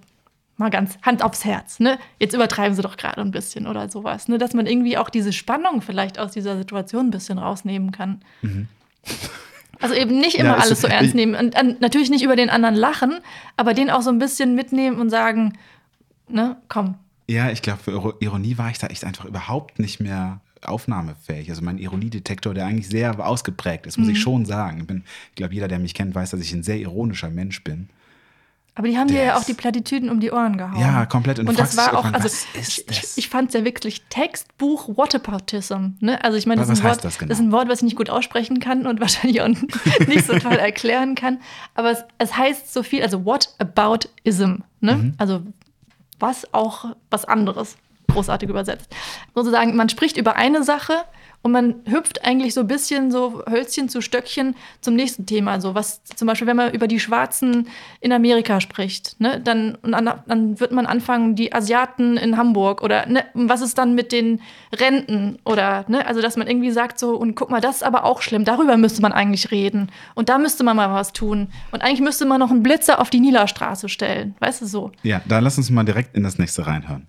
[0.57, 1.99] mal ganz Hand aufs Herz, ne?
[2.21, 4.29] Jetzt übertreiben sie doch gerade ein bisschen oder sowas.
[4.29, 4.39] Ne?
[4.39, 8.23] Dass man irgendwie auch diese Spannung vielleicht aus dieser Situation ein bisschen rausnehmen kann.
[9.81, 11.35] Also eben nicht immer Ja, es- alles so ernst nehmen.
[11.35, 13.19] Und, und natürlich nicht über den anderen lachen,
[13.57, 15.55] aber den auch so ein bisschen mitnehmen und sagen,
[16.29, 16.95] ne, komm,
[17.27, 21.51] Ja, ich glaube, für Iro- Ironie war ich da echt einfach überhaupt nicht mehr aufnahmefähig.
[21.51, 24.13] Also mein Ironiedetektor, der eigentlich sehr ausgeprägt ist, muss Mhm.
[24.13, 24.81] ich schon sagen.
[24.81, 27.63] Ich, bin- ich glaube, jeder, der mich kennt, weiß, dass ich ein sehr ironischer Mensch
[27.65, 27.89] bin.
[28.77, 30.81] Aber die haben dir ja auch die Plattitüden um die Ohren gehauen.
[30.81, 31.39] Ja, komplett.
[31.39, 32.85] Und Und das war auch, also ich,
[33.17, 35.91] ich fand es ja wirklich Textbuch Whataboutism.
[36.01, 36.23] Ne?
[36.25, 37.33] Also ich meine, das, Wort, das genau?
[37.33, 39.49] ist ein Wort, was ich nicht gut aussprechen kann und wahrscheinlich auch
[40.09, 41.41] nicht so toll erklären kann.
[41.75, 44.57] Aber es, es heißt so viel, also Whataboutism.
[44.81, 44.95] Ne?
[44.97, 45.15] Mhm.
[45.19, 45.43] Also
[46.19, 47.77] was auch was anderes.
[48.11, 48.93] großartig übersetzt.
[49.37, 50.95] Sozusagen, man spricht über eine Sache
[51.45, 55.61] und man hüpft eigentlich so ein bisschen so Hölzchen zu Stöckchen zum nächsten Thema.
[55.61, 57.69] So was zum Beispiel, wenn man über die Schwarzen
[58.01, 63.05] in Amerika spricht, ne, dann, dann, dann wird man anfangen, die Asiaten in Hamburg oder
[63.07, 64.41] ne, was ist dann mit den
[64.75, 68.05] Renten oder ne, also dass man irgendwie sagt so und guck mal, das ist aber
[68.05, 68.47] auch schlimm.
[68.47, 72.25] Darüber müsste man eigentlich reden und da müsste man mal was tun und eigentlich müsste
[72.25, 74.93] man noch einen Blitzer auf die Nila-Straße stellen, weißt du so?
[75.03, 77.07] Ja, da lass uns mal direkt in das nächste reinhören.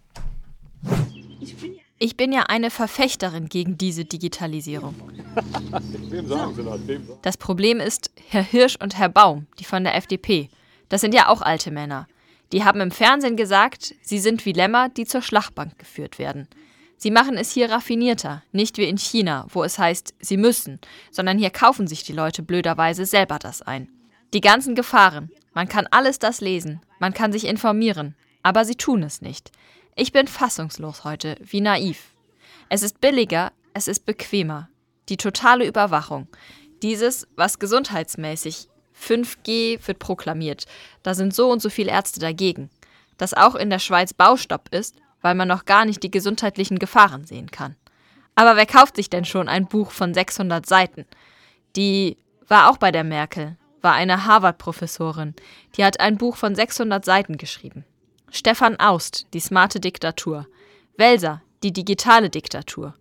[1.97, 4.95] Ich bin ja eine Verfechterin gegen diese Digitalisierung.
[7.21, 10.49] Das Problem ist Herr Hirsch und Herr Baum, die von der FDP.
[10.89, 12.07] Das sind ja auch alte Männer.
[12.51, 16.49] Die haben im Fernsehen gesagt, sie sind wie Lämmer, die zur Schlachtbank geführt werden.
[16.97, 20.79] Sie machen es hier raffinierter, nicht wie in China, wo es heißt, sie müssen,
[21.11, 23.89] sondern hier kaufen sich die Leute blöderweise selber das ein.
[24.33, 29.01] Die ganzen Gefahren, man kann alles das lesen, man kann sich informieren, aber sie tun
[29.03, 29.51] es nicht.
[29.97, 32.11] Ich bin fassungslos heute, wie naiv.
[32.67, 34.67] Es ist billiger, es ist bequemer.
[35.07, 36.27] Die totale Überwachung.
[36.81, 40.65] Dieses, was gesundheitsmäßig 5G wird proklamiert.
[41.01, 42.69] Da sind so und so viele Ärzte dagegen.
[43.17, 47.23] Dass auch in der Schweiz Baustopp ist, weil man noch gar nicht die gesundheitlichen Gefahren
[47.23, 47.77] sehen kann.
[48.35, 51.05] Aber wer kauft sich denn schon ein Buch von 600 Seiten?
[51.77, 52.17] Die
[52.49, 55.35] war auch bei der Merkel, war eine Harvard-Professorin.
[55.77, 57.85] Die hat ein Buch von 600 Seiten geschrieben.
[58.35, 60.45] Stefan Aust, die smarte Diktatur.
[60.97, 62.93] Welser, die digitale Diktatur.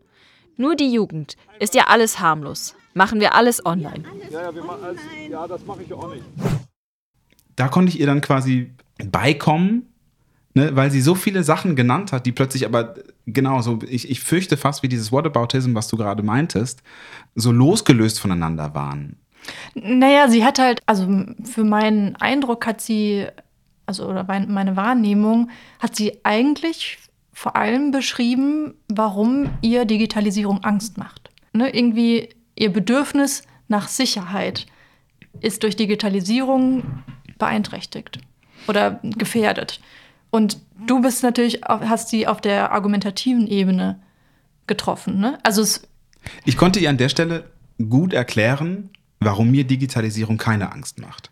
[0.56, 2.76] Nur die Jugend ist ja alles harmlos.
[2.94, 4.04] Machen wir alles online.
[4.30, 6.22] Ja, ja, alles, ja das mache ich auch nicht.
[7.56, 9.92] Da konnte ich ihr dann quasi beikommen,
[10.54, 12.94] ne, weil sie so viele Sachen genannt hat, die plötzlich aber
[13.26, 16.84] genau so, ich, ich fürchte fast wie dieses Whataboutism, was du gerade meintest,
[17.34, 19.16] so losgelöst voneinander waren.
[19.74, 21.08] Naja, sie hat halt, also
[21.42, 23.26] für meinen Eindruck hat sie
[23.86, 26.98] also oder meine Wahrnehmung, hat sie eigentlich
[27.32, 31.30] vor allem beschrieben, warum ihr Digitalisierung Angst macht.
[31.52, 34.66] Ne, irgendwie ihr Bedürfnis nach Sicherheit
[35.40, 37.02] ist durch Digitalisierung
[37.38, 38.18] beeinträchtigt
[38.68, 39.80] oder gefährdet.
[40.30, 44.00] Und du bist natürlich, hast sie auf der argumentativen Ebene
[44.66, 45.18] getroffen.
[45.18, 45.38] Ne?
[45.42, 45.80] Also
[46.44, 47.50] ich konnte ihr an der Stelle
[47.88, 51.30] gut erklären, warum mir Digitalisierung keine Angst macht.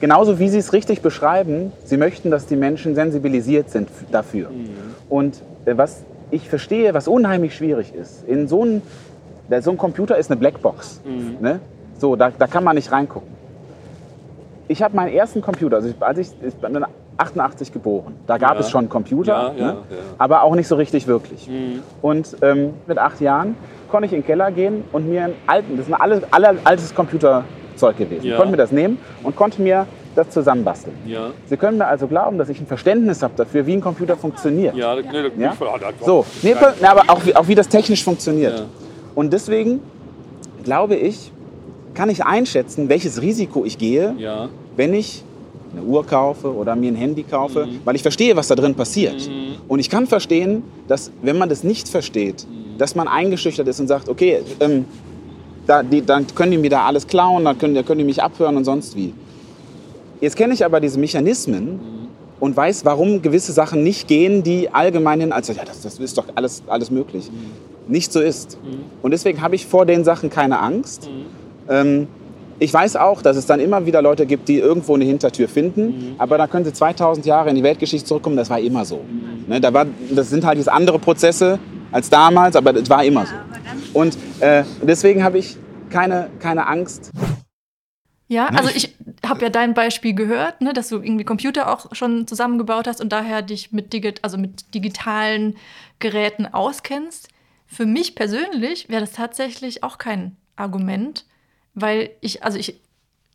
[0.00, 4.50] Genauso wie Sie es richtig beschreiben, Sie möchten, dass die Menschen sensibilisiert sind dafür.
[4.50, 4.68] Mhm.
[5.08, 8.82] Und äh, was ich verstehe, was unheimlich schwierig ist, in so ein,
[9.60, 11.00] so ein Computer ist eine Blackbox.
[11.04, 11.36] Mhm.
[11.40, 11.60] Ne?
[11.98, 13.28] So, da, da kann man nicht reingucken.
[14.68, 16.84] Ich habe meinen ersten Computer, also ich, als ich, ich bin
[17.16, 18.60] 88 geboren, da gab ja.
[18.60, 19.76] es schon Computer, ja, ne?
[19.90, 21.48] ja, aber auch nicht so richtig wirklich.
[21.48, 21.82] Mhm.
[22.02, 23.56] Und ähm, mit acht Jahren
[23.90, 26.54] konnte ich in den Keller gehen und mir einen alten, das ist ein alles, aller,
[26.64, 27.44] altes Computer
[27.78, 28.26] Zeug gewesen.
[28.26, 28.32] Ja.
[28.32, 30.96] Ich konnte mir das nehmen und konnte mir das zusammenbasteln.
[31.06, 31.30] Ja.
[31.48, 34.74] Sie können mir also glauben, dass ich ein Verständnis habe dafür, wie ein Computer funktioniert.
[34.74, 35.54] Ja, nee, ja?
[36.04, 38.58] So, nee, aber auch wie, auch wie das technisch funktioniert.
[38.58, 38.64] Ja.
[39.14, 39.80] Und deswegen
[40.64, 41.30] glaube ich,
[41.94, 44.48] kann ich einschätzen, welches Risiko ich gehe, ja.
[44.76, 45.24] wenn ich
[45.72, 47.80] eine Uhr kaufe oder mir ein Handy kaufe, mhm.
[47.84, 49.28] weil ich verstehe, was da drin passiert.
[49.28, 49.56] Mhm.
[49.68, 52.78] Und ich kann verstehen, dass wenn man das nicht versteht, mhm.
[52.78, 54.84] dass man eingeschüchtert ist und sagt, okay, ähm,
[55.68, 58.22] da, die, dann können die mir da alles klauen, dann können, dann können die mich
[58.22, 59.12] abhören und sonst wie.
[60.20, 62.08] Jetzt kenne ich aber diese Mechanismen mhm.
[62.40, 66.24] und weiß, warum gewisse Sachen nicht gehen, die allgemein als, ja, das, das ist doch
[66.34, 67.92] alles, alles möglich, mhm.
[67.92, 68.58] nicht so ist.
[68.64, 68.84] Mhm.
[69.02, 71.08] Und deswegen habe ich vor den Sachen keine Angst.
[71.08, 71.72] Mhm.
[71.72, 72.08] Ähm,
[72.60, 75.86] ich weiß auch, dass es dann immer wieder Leute gibt, die irgendwo eine Hintertür finden,
[75.86, 76.14] mhm.
[76.18, 78.96] aber da können sie 2000 Jahre in die Weltgeschichte zurückkommen, das war immer so.
[78.96, 79.52] Mhm.
[79.52, 81.58] Ne, da war, das sind halt jetzt andere Prozesse
[81.92, 83.34] als damals, aber es war immer so.
[83.92, 85.56] Und äh, deswegen habe ich
[85.90, 87.10] keine, keine Angst.
[88.30, 88.94] Ja, also ich
[89.26, 93.10] habe ja dein Beispiel gehört, ne, dass du irgendwie Computer auch schon zusammengebaut hast und
[93.10, 95.56] daher dich mit, Digit also mit digitalen
[95.98, 97.28] Geräten auskennst.
[97.66, 101.24] Für mich persönlich wäre das tatsächlich auch kein Argument,
[101.74, 102.80] weil ich, also ich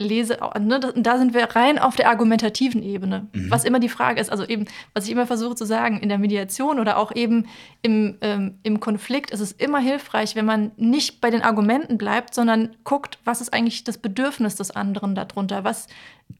[0.03, 3.27] lese, ne, da sind wir rein auf der argumentativen Ebene.
[3.33, 3.49] Mhm.
[3.49, 6.17] Was immer die Frage ist, also eben, was ich immer versuche zu sagen, in der
[6.17, 7.47] Mediation oder auch eben
[7.81, 12.33] im, ähm, im Konflikt ist es immer hilfreich, wenn man nicht bei den Argumenten bleibt,
[12.33, 15.87] sondern guckt, was ist eigentlich das Bedürfnis des anderen darunter, was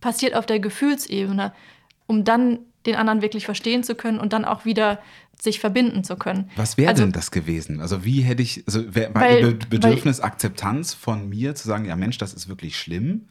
[0.02, 1.54] passiert auf der Gefühlsebene,
[2.08, 5.00] um dann den anderen wirklich verstehen zu können und dann auch wieder
[5.40, 6.50] sich verbinden zu können.
[6.56, 7.82] Was wäre also, denn das gewesen?
[7.82, 11.96] Also wie hätte ich, also wär, Ihr Bedürfnis weil, Akzeptanz von mir zu sagen, ja
[11.96, 13.28] Mensch, das ist wirklich schlimm?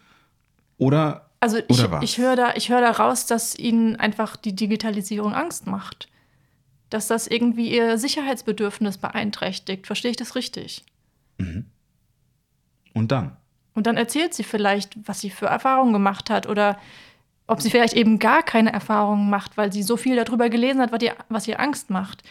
[0.82, 5.66] Oder also ich, ich höre da, hör da raus, dass ihnen einfach die Digitalisierung Angst
[5.66, 6.08] macht.
[6.90, 9.86] Dass das irgendwie ihr Sicherheitsbedürfnis beeinträchtigt.
[9.86, 10.84] Verstehe ich das richtig?
[11.38, 11.66] Mhm.
[12.94, 13.36] Und dann?
[13.74, 16.78] Und dann erzählt sie vielleicht, was sie für Erfahrungen gemacht hat oder
[17.46, 20.90] ob sie vielleicht eben gar keine Erfahrungen macht, weil sie so viel darüber gelesen hat,
[20.90, 22.22] was ihr, was ihr Angst macht.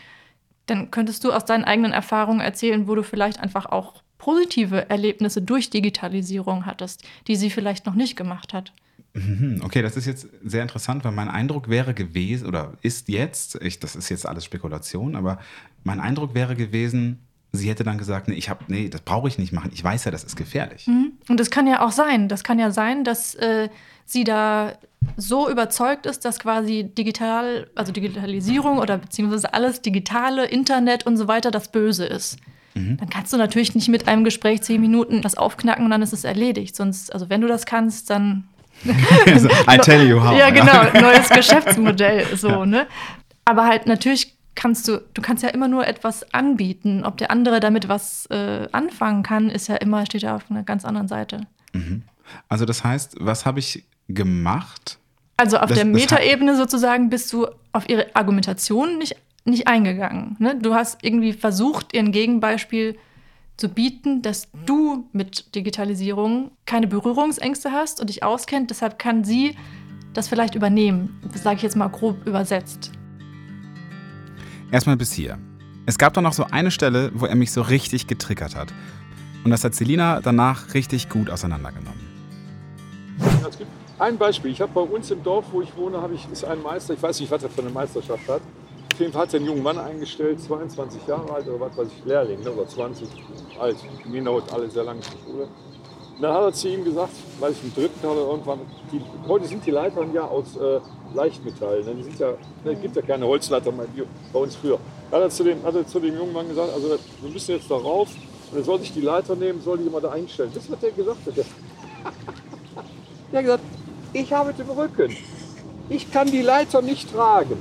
[0.65, 5.41] dann könntest du aus deinen eigenen Erfahrungen erzählen, wo du vielleicht einfach auch positive Erlebnisse
[5.41, 8.71] durch Digitalisierung hattest, die sie vielleicht noch nicht gemacht hat.
[9.15, 13.55] Mhm, okay, das ist jetzt sehr interessant, weil mein Eindruck wäre gewesen, oder ist jetzt,
[13.63, 15.39] ich, das ist jetzt alles Spekulation, aber
[15.83, 17.17] mein Eindruck wäre gewesen,
[17.51, 19.71] sie hätte dann gesagt, nee, ich habe, nee, das brauche ich nicht machen.
[19.73, 20.85] Ich weiß ja, das ist gefährlich.
[20.85, 21.13] Mhm.
[21.27, 22.29] Und das kann ja auch sein.
[22.29, 23.69] Das kann ja sein, dass äh,
[24.05, 24.73] sie da
[25.17, 31.27] so überzeugt ist, dass quasi digital, also Digitalisierung oder beziehungsweise alles Digitale, Internet und so
[31.27, 32.37] weiter das Böse ist.
[32.73, 32.97] Mhm.
[32.97, 36.13] Dann kannst du natürlich nicht mit einem Gespräch zehn Minuten das aufknacken und dann ist
[36.13, 36.75] es erledigt.
[36.75, 38.45] Sonst, also wenn du das kannst, dann.
[38.85, 40.37] I tell you how.
[40.37, 42.65] Ja, genau, neues Geschäftsmodell, so, ja.
[42.65, 42.87] ne?
[43.45, 47.03] Aber halt natürlich kannst du, du kannst ja immer nur etwas anbieten.
[47.03, 50.63] Ob der andere damit was äh, anfangen kann, ist ja immer, steht ja auf einer
[50.63, 51.41] ganz anderen Seite.
[51.73, 52.03] Mhm.
[52.47, 54.97] Also das heißt, was habe ich gemacht?
[55.37, 60.35] Also auf das, der Metaebene sozusagen bist du auf ihre Argumentation nicht, nicht eingegangen.
[60.39, 60.55] Ne?
[60.59, 62.97] Du hast irgendwie versucht, ihr ein Gegenbeispiel
[63.57, 68.69] zu bieten, dass du mit Digitalisierung keine Berührungsängste hast und dich auskennt.
[68.69, 69.55] Deshalb kann sie
[70.13, 71.21] das vielleicht übernehmen.
[71.31, 72.91] Das sage ich jetzt mal grob übersetzt.
[74.71, 75.37] Erstmal bis hier.
[75.85, 78.73] Es gab dann noch so eine Stelle, wo er mich so richtig getriggert hat.
[79.43, 81.99] Und das hat Selina danach richtig gut auseinandergenommen.
[83.47, 84.51] Es gibt ein Beispiel.
[84.51, 87.01] Ich habe bei uns im Dorf, wo ich wohne, habe ich, ist ein Meister, ich
[87.01, 88.41] weiß nicht, was er für eine Meisterschaft hat.
[88.91, 91.87] Auf jeden Fall hat er einen jungen Mann eingestellt, 22 Jahre alt oder was weiß
[91.97, 93.07] ich, Lehrling, ne, oder 20
[93.57, 93.77] alt.
[94.05, 95.43] Minot, alle sehr lange der Schule.
[95.43, 98.59] Und dann hat er zu ihm gesagt, weil ich im dritten Teil irgendwann,
[98.91, 100.79] die, heute sind die Leitern ja aus äh,
[101.15, 101.83] Leichtmetall.
[101.83, 101.95] Ne?
[101.95, 104.77] Die ja, ne, gibt ja keine Holzleiter mehr wie bei uns früher.
[105.09, 107.51] Da hat er zu dem, hat er zu dem jungen Mann gesagt, also wir müssen
[107.55, 108.09] jetzt da rauf
[108.51, 110.51] und er soll sich die Leiter nehmen, soll die immer da einstellen.
[110.53, 111.37] Das was der gesagt hat.
[111.37, 111.45] Der,
[113.31, 113.63] der hat gesagt,
[114.13, 115.15] ich habe den Rücken.
[115.89, 117.57] Ich kann die Leiter nicht tragen.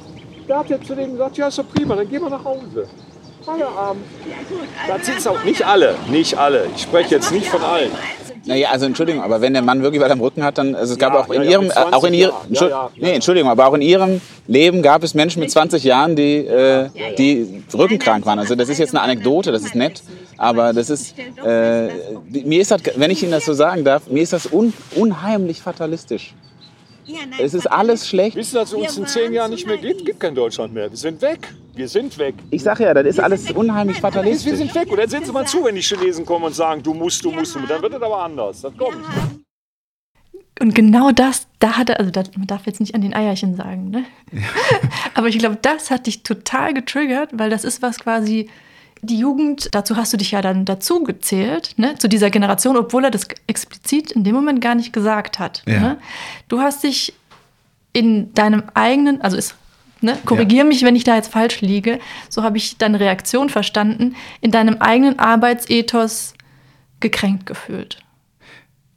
[0.51, 2.89] Da hat er zu dem gesagt, ja ist doch prima, dann gehen wir nach Hause.
[3.45, 4.03] Feierabend.
[4.89, 6.67] Da sind es auch nicht alle, nicht alle.
[6.75, 7.93] Ich spreche jetzt nicht von allen.
[8.47, 10.99] Naja, also Entschuldigung, aber wenn der Mann wirklich was am Rücken hat, dann, also es
[10.99, 12.35] gab ja, auch in ja, ihrem, ja, auch in ihrem,
[12.97, 16.89] nee, Entschuldigung, aber auch in ihrem Leben gab es Menschen mit 20 Jahren, die, äh,
[17.17, 18.41] die rückenkrank waren.
[18.41, 20.03] Also das ist jetzt eine Anekdote, das ist nett,
[20.37, 21.15] aber das ist,
[21.47, 21.91] äh,
[22.29, 25.63] mir ist das, wenn ich Ihnen das so sagen darf, mir ist das un, unheimlich
[25.63, 26.35] fatalistisch.
[27.39, 28.37] Es ist alles schlecht.
[28.37, 30.05] Wissen Sie, dass es uns in zehn Jahren nicht mehr gibt?
[30.05, 30.91] Gibt kein Deutschland mehr.
[30.91, 31.55] Wir sind weg.
[31.75, 32.35] Wir sind weg.
[32.51, 34.51] Ich sage ja, das ist alles unheimlich fatalistisch.
[34.51, 34.91] Wir sind weg.
[34.91, 37.31] Und dann sehen Sie mal zu, wenn die Chinesen kommen und sagen, du musst, du
[37.31, 37.57] musst.
[37.57, 38.61] Dann wird es aber anders.
[38.61, 39.05] Das kommt.
[40.61, 43.57] Und genau das, da hat er, also das, man darf jetzt nicht an den Eierchen
[43.57, 44.05] sagen, ne?
[44.31, 44.41] Ja.
[45.15, 48.51] aber ich glaube, das hat dich total getriggert, weil das ist was quasi,
[49.03, 53.05] die Jugend, dazu hast du dich ja dann dazu gezählt, ne, zu dieser Generation, obwohl
[53.05, 55.63] er das explizit in dem Moment gar nicht gesagt hat.
[55.67, 55.81] Ja.
[55.81, 55.97] Ne?
[56.49, 57.15] Du hast dich
[57.93, 59.55] in deinem eigenen, also ist,
[60.01, 60.69] ne, korrigiere ja.
[60.69, 64.77] mich, wenn ich da jetzt falsch liege, so habe ich deine Reaktion verstanden, in deinem
[64.79, 66.35] eigenen Arbeitsethos
[67.01, 67.99] gekränkt gefühlt.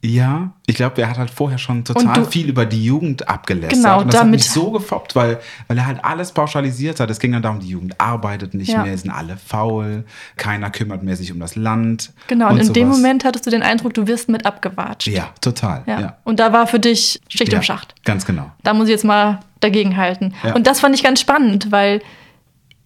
[0.04, 3.82] Ja, ich glaube, er hat halt vorher schon total du, viel über die Jugend abgelästert.
[3.82, 7.08] Genau, und das damit, hat mich so gefoppt, weil, weil er halt alles pauschalisiert hat.
[7.08, 8.82] Es ging dann darum, die Jugend arbeitet nicht ja.
[8.82, 10.04] mehr, sind alle faul,
[10.36, 12.12] keiner kümmert mehr sich um das Land.
[12.26, 12.74] Genau, und, und in sowas.
[12.74, 15.08] dem Moment hattest du den Eindruck, du wirst mit abgewatscht.
[15.08, 15.84] Ja, total.
[15.86, 16.00] Ja.
[16.00, 16.16] ja.
[16.24, 17.94] Und da war für dich Schicht ja, im Schacht.
[18.04, 18.50] Ganz genau.
[18.62, 20.34] Da muss ich jetzt mal dagegen halten.
[20.54, 22.02] Und das fand ich ganz spannend, weil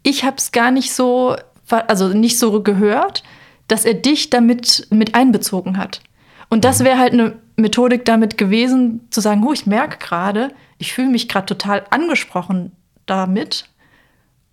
[0.05, 1.35] ich habe es gar nicht so,
[1.69, 3.25] also nicht so gehört,
[3.67, 6.01] dass er dich damit mit einbezogen hat.
[6.49, 10.93] Und das wäre halt eine Methodik damit gewesen, zu sagen, oh, ich merke gerade, ich
[10.93, 12.73] fühle mich gerade total angesprochen
[13.07, 13.65] damit.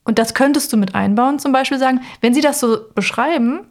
[0.03, 3.61] Und das könntest du mit einbauen, zum Beispiel sagen, wenn sie das so beschreiben,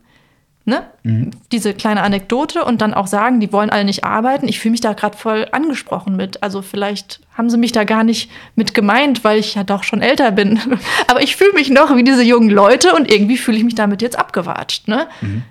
[0.64, 1.30] ne, mhm.
[1.52, 4.80] diese kleine Anekdote und dann auch sagen, die wollen alle nicht arbeiten, ich fühle mich
[4.80, 6.42] da gerade voll angesprochen mit.
[6.42, 10.02] Also vielleicht haben sie mich da gar nicht mit gemeint, weil ich ja doch schon
[10.02, 10.60] älter bin.
[11.08, 14.02] Aber ich fühle mich noch wie diese jungen Leute und irgendwie fühle ich mich damit
[14.02, 14.88] jetzt abgewatscht.
[14.88, 15.06] Ne?
[15.20, 15.42] Mhm.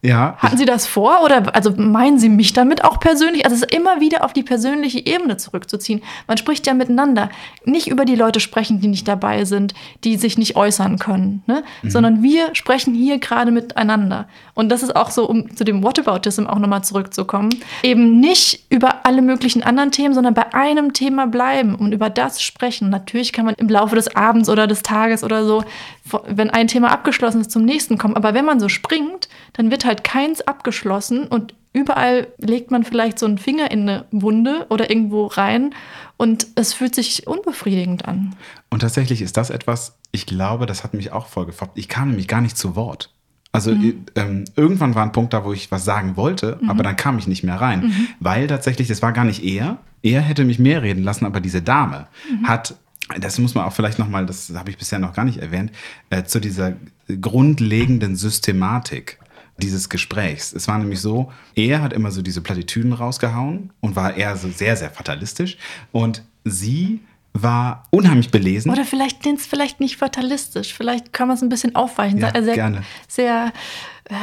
[0.00, 0.36] Ja.
[0.38, 3.44] Hatten Sie das vor oder also meinen Sie mich damit auch persönlich?
[3.44, 6.02] Also es ist immer wieder auf die persönliche Ebene zurückzuziehen.
[6.28, 7.30] Man spricht ja miteinander.
[7.64, 11.64] Nicht über die Leute sprechen, die nicht dabei sind, die sich nicht äußern können, ne?
[11.82, 11.90] Mhm.
[11.90, 14.28] sondern wir sprechen hier gerade miteinander.
[14.54, 17.50] Und das ist auch so, um zu dem Whataboutism auch nochmal zurückzukommen,
[17.82, 22.40] eben nicht über alle möglichen anderen Themen, sondern bei einem Thema bleiben und über das
[22.40, 22.88] sprechen.
[22.90, 25.64] Natürlich kann man im Laufe des Abends oder des Tages oder so,
[26.26, 28.16] wenn ein Thema abgeschlossen ist, zum nächsten kommen.
[28.16, 33.18] Aber wenn man so springt, dann wird halt keins abgeschlossen und überall legt man vielleicht
[33.18, 35.74] so einen Finger in eine Wunde oder irgendwo rein
[36.16, 38.34] und es fühlt sich unbefriedigend an.
[38.70, 41.78] Und tatsächlich ist das etwas, ich glaube, das hat mich auch voll gefoppt.
[41.78, 43.12] Ich kam nämlich gar nicht zu Wort.
[43.50, 44.04] Also mhm.
[44.14, 46.70] ähm, irgendwann war ein Punkt da, wo ich was sagen wollte, mhm.
[46.70, 47.86] aber dann kam ich nicht mehr rein.
[47.86, 48.08] Mhm.
[48.20, 49.78] Weil tatsächlich, das war gar nicht er.
[50.02, 52.46] Er hätte mich mehr reden lassen, aber diese Dame mhm.
[52.46, 52.74] hat
[53.18, 55.72] das muss man auch vielleicht nochmal, das habe ich bisher noch gar nicht erwähnt,
[56.10, 56.74] äh, zu dieser
[57.08, 59.18] grundlegenden Systematik
[59.58, 60.52] dieses Gesprächs.
[60.52, 64.48] Es war nämlich so, er hat immer so diese Plattitüden rausgehauen und war eher so
[64.48, 65.58] sehr, sehr fatalistisch.
[65.92, 67.00] Und sie
[67.32, 68.70] war unheimlich belesen.
[68.70, 70.74] Oder vielleicht es vielleicht nicht fatalistisch.
[70.74, 72.18] Vielleicht kann man es ein bisschen aufweichen.
[72.18, 72.84] Ja, sehr, gerne.
[73.06, 73.52] Sehr,
[74.04, 74.14] äh,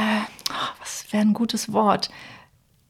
[0.80, 2.10] was wäre ein gutes Wort?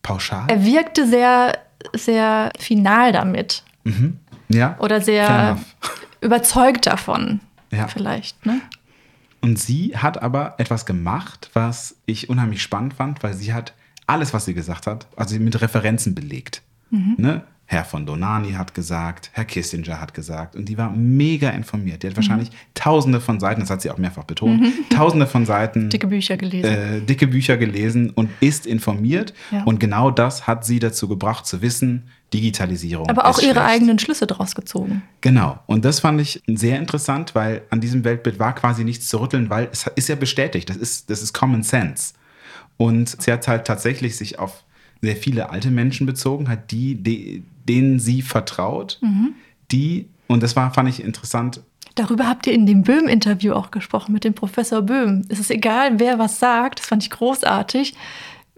[0.02, 0.46] Pauschal?
[0.48, 1.58] Er wirkte sehr,
[1.94, 3.64] sehr final damit.
[3.84, 4.20] Mhm.
[4.50, 4.78] Ja.
[4.80, 5.58] Oder sehr
[6.22, 7.40] überzeugt davon.
[7.72, 7.88] Ja.
[7.88, 8.62] Vielleicht, ne?
[9.46, 13.76] Und sie hat aber etwas gemacht, was ich unheimlich spannend fand, weil sie hat
[14.08, 16.64] alles, was sie gesagt hat, also mit Referenzen belegt.
[16.90, 17.14] Mhm.
[17.20, 17.44] Ne?
[17.68, 22.02] Herr von Donani hat gesagt, Herr Kissinger hat gesagt und die war mega informiert.
[22.02, 22.56] Die hat wahrscheinlich mhm.
[22.74, 24.74] tausende von Seiten, das hat sie auch mehrfach betont, mhm.
[24.90, 25.92] tausende von Seiten.
[25.92, 26.72] Dicke Bücher gelesen.
[26.72, 29.36] Äh, dicke Bücher gelesen und ist informiert.
[29.52, 29.64] Ja.
[29.66, 33.10] Und genau das hat sie dazu gebracht zu wissen, Digitalisierung.
[33.10, 33.68] Aber auch ihre schlecht.
[33.68, 35.04] eigenen Schlüsse daraus gezogen.
[35.22, 35.60] Genau.
[35.68, 39.50] Und das fand ich sehr interessant, weil an diesem Weltbild war quasi nichts zu rütteln,
[39.50, 40.70] weil es ist ja bestätigt.
[40.70, 42.14] Das ist, das ist Common Sense.
[42.78, 44.64] Und sie hat halt tatsächlich sich auf
[45.02, 49.34] sehr viele alte Menschen bezogen hat, die, die denen sie vertraut, mhm.
[49.72, 51.62] die, und das war, fand ich interessant.
[51.96, 55.24] Darüber habt ihr in dem Böhm-Interview auch gesprochen mit dem Professor Böhm.
[55.30, 57.94] Es ist egal, wer was sagt, das fand ich großartig.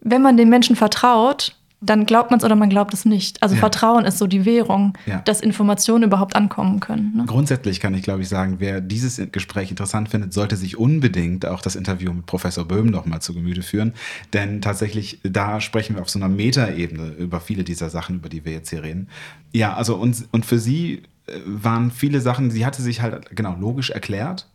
[0.01, 3.43] Wenn man den Menschen vertraut, dann glaubt man es oder man glaubt es nicht.
[3.43, 3.59] Also ja.
[3.59, 5.21] Vertrauen ist so die Währung, ja.
[5.25, 7.13] dass Informationen überhaupt ankommen können.
[7.15, 7.25] Ne?
[7.27, 11.61] Grundsätzlich kann ich, glaube ich, sagen, wer dieses Gespräch interessant findet, sollte sich unbedingt auch
[11.61, 13.93] das Interview mit Professor Böhm noch mal zu Gemüte führen.
[14.33, 18.43] Denn tatsächlich, da sprechen wir auf so einer Metaebene über viele dieser Sachen, über die
[18.43, 19.07] wir jetzt hier reden.
[19.53, 23.55] Ja, also und, und für sie äh, waren viele Sachen, sie hatte sich halt genau
[23.55, 24.47] logisch erklärt.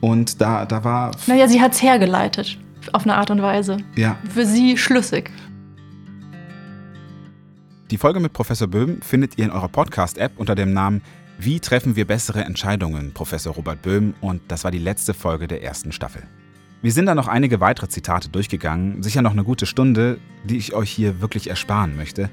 [0.00, 1.10] Und da, da war.
[1.26, 2.58] Naja, sie hat es hergeleitet
[2.92, 3.78] auf eine Art und Weise.
[3.96, 4.16] Ja.
[4.32, 5.30] Für sie schlüssig.
[7.90, 11.02] Die Folge mit Professor Böhm findet ihr in eurer Podcast-App unter dem Namen
[11.40, 15.64] Wie treffen wir bessere Entscheidungen, Professor Robert Böhm, und das war die letzte Folge der
[15.64, 16.22] ersten Staffel.
[16.82, 20.72] Wir sind da noch einige weitere Zitate durchgegangen, sicher noch eine gute Stunde, die ich
[20.72, 22.30] euch hier wirklich ersparen möchte.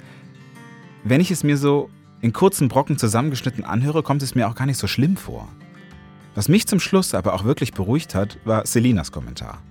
[1.04, 1.90] Wenn ich es mir so
[2.22, 5.48] in kurzen Brocken zusammengeschnitten anhöre, kommt es mir auch gar nicht so schlimm vor.
[6.36, 9.64] Was mich zum Schluss aber auch wirklich beruhigt hat, war Selinas Kommentar.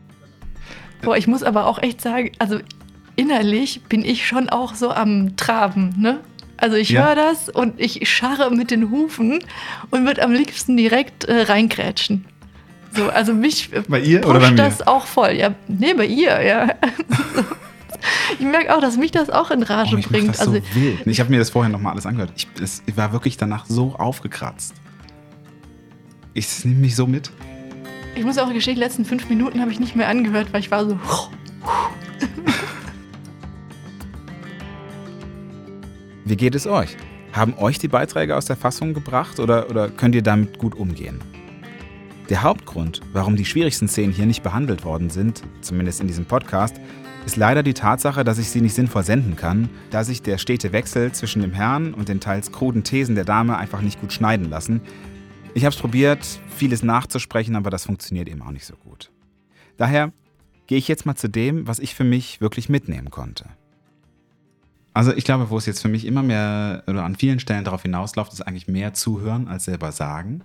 [1.03, 2.59] Boah, ich muss aber auch echt sagen, also
[3.17, 6.21] innerlich bin ich schon auch so am Traben, ne?
[6.59, 7.05] Also ich ja.
[7.05, 9.41] höre das und ich scharre mit den Hufen
[9.91, 12.25] und würde am liebsten direkt äh, reingrätschen.
[12.93, 14.57] So, also mich bei ihr oder bei mir?
[14.57, 15.33] das auch voll.
[15.33, 16.69] Ja, nee, bei ihr, ja.
[18.39, 20.31] ich merke auch, dass mich das auch in Rage oh, bringt.
[20.31, 21.07] Das also, so wild.
[21.07, 22.33] Ich habe mir das vorher noch mal alles angehört.
[22.37, 24.75] Ich, das, ich war wirklich danach so aufgekratzt.
[26.33, 27.31] Ich nehme mich so mit.
[28.15, 30.71] Ich muss auch gestehen, die letzten fünf Minuten habe ich nicht mehr angehört, weil ich
[30.71, 30.99] war so.
[36.29, 36.97] Wie geht es euch?
[37.33, 41.21] Haben euch die Beiträge aus der Fassung gebracht oder, oder könnt ihr damit gut umgehen?
[42.29, 46.81] Der Hauptgrund, warum die schwierigsten Szenen hier nicht behandelt worden sind, zumindest in diesem Podcast,
[47.27, 50.73] ist leider die Tatsache, dass ich sie nicht sinnvoll senden kann, da sich der stete
[50.73, 54.51] Wechsel zwischen dem Herrn und den teils kruden Thesen der Dame einfach nicht gut schneiden
[54.51, 54.81] lassen.
[55.55, 59.13] Ich habe es probiert, vieles nachzusprechen, aber das funktioniert eben auch nicht so gut.
[59.77, 60.13] Daher
[60.67, 63.45] gehe ich jetzt mal zu dem, was ich für mich wirklich mitnehmen konnte.
[64.97, 67.83] Also ich glaube, wo es jetzt für mich immer mehr oder an vielen Stellen darauf
[67.83, 70.41] hinausläuft, ist eigentlich mehr zuhören als selber sagen.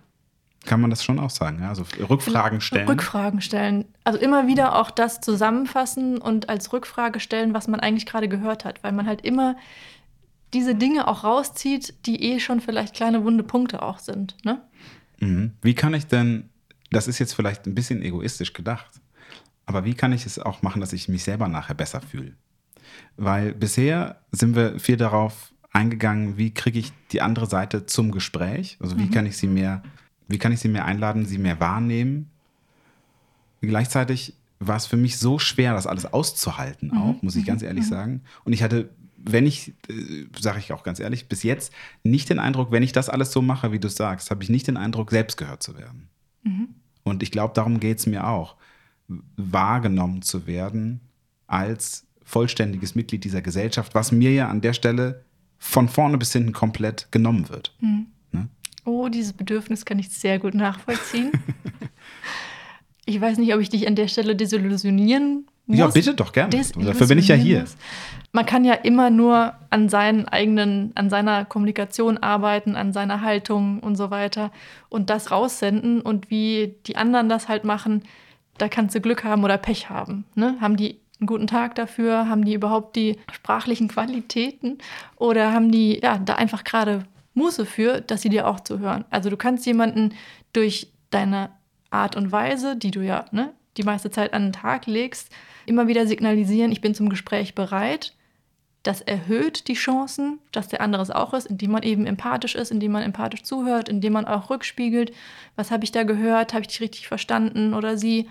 [0.66, 1.60] Kann man das schon auch sagen?
[1.62, 1.70] Ja?
[1.70, 2.86] Also Rückfragen stellen.
[2.86, 3.86] Rückfragen stellen.
[4.04, 8.66] Also immer wieder auch das zusammenfassen und als Rückfrage stellen, was man eigentlich gerade gehört
[8.66, 9.56] hat, weil man halt immer
[10.54, 14.36] diese Dinge auch rauszieht, die eh schon vielleicht kleine wunde Punkte auch sind.
[14.44, 14.62] Ne?
[15.22, 15.54] Mhm.
[15.62, 16.50] Wie kann ich denn,
[16.90, 19.00] das ist jetzt vielleicht ein bisschen egoistisch gedacht,
[19.66, 22.34] aber wie kann ich es auch machen, dass ich mich selber nachher besser fühle?
[23.18, 28.78] Weil bisher sind wir viel darauf eingegangen, wie kriege ich die andere Seite zum Gespräch?
[28.80, 29.12] Also wie mhm.
[29.12, 29.84] kann ich sie mehr,
[30.28, 32.30] wie kann ich sie mehr einladen, sie mehr wahrnehmen?
[33.62, 36.98] Gleichzeitig war es für mich so schwer, das alles auszuhalten, mhm.
[36.98, 37.90] auch, muss ich ganz ehrlich mhm.
[37.90, 38.22] sagen.
[38.44, 41.74] Und ich hatte, wenn ich, äh, sage ich auch ganz ehrlich, bis jetzt
[42.04, 44.68] nicht den Eindruck, wenn ich das alles so mache, wie du sagst, habe ich nicht
[44.68, 46.10] den Eindruck, selbst gehört zu werden.
[46.44, 46.70] Mhm.
[47.04, 48.56] Und ich glaube, darum geht es mir auch,
[49.36, 51.02] wahrgenommen zu werden
[51.48, 55.26] als vollständiges Mitglied dieser Gesellschaft, was mir ja an der Stelle
[55.58, 57.76] von vorne bis hinten komplett genommen wird.
[57.82, 58.08] Mhm.
[58.32, 58.48] Ne?
[58.86, 61.32] Oh, dieses Bedürfnis kann ich sehr gut nachvollziehen.
[63.06, 65.78] ich weiß nicht, ob ich dich an der Stelle desillusionieren muss.
[65.78, 66.50] Ja, bitte doch gerne.
[66.50, 67.62] Dafür bin ich ja hier.
[67.62, 67.76] Muss.
[68.32, 73.82] Man kann ja immer nur an seinen eigenen, an seiner Kommunikation arbeiten, an seiner Haltung
[73.82, 74.52] und so weiter
[74.90, 78.04] und das raussenden und wie die anderen das halt machen,
[78.58, 80.26] da kannst du Glück haben oder Pech haben.
[80.36, 80.56] Ne?
[80.62, 82.28] Haben die einen guten Tag dafür?
[82.28, 84.80] Haben die überhaupt die sprachlichen Qualitäten?
[85.16, 89.06] Oder haben die ja da einfach gerade Muße für, dass sie dir auch zuhören.
[89.10, 90.14] Also du kannst jemanden
[90.54, 91.52] durch deine
[91.90, 95.32] Art und Weise, die du ja ne, die meiste Zeit an den Tag legst,
[95.66, 98.14] immer wieder signalisieren, ich bin zum Gespräch bereit.
[98.84, 102.72] Das erhöht die Chancen, dass der andere es auch ist, indem man eben empathisch ist,
[102.72, 105.14] indem man empathisch zuhört, indem man auch rückspiegelt,
[105.56, 108.28] was habe ich da gehört, habe ich dich richtig verstanden oder sie.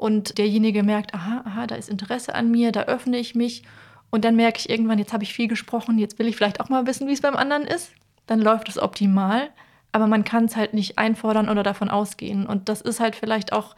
[0.00, 3.64] Und derjenige merkt, aha, aha, da ist Interesse an mir, da öffne ich mich.
[4.08, 6.70] Und dann merke ich irgendwann, jetzt habe ich viel gesprochen, jetzt will ich vielleicht auch
[6.70, 7.92] mal wissen, wie es beim anderen ist.
[8.26, 9.50] Dann läuft es optimal,
[9.92, 12.46] aber man kann es halt nicht einfordern oder davon ausgehen.
[12.46, 13.76] Und das ist halt vielleicht auch,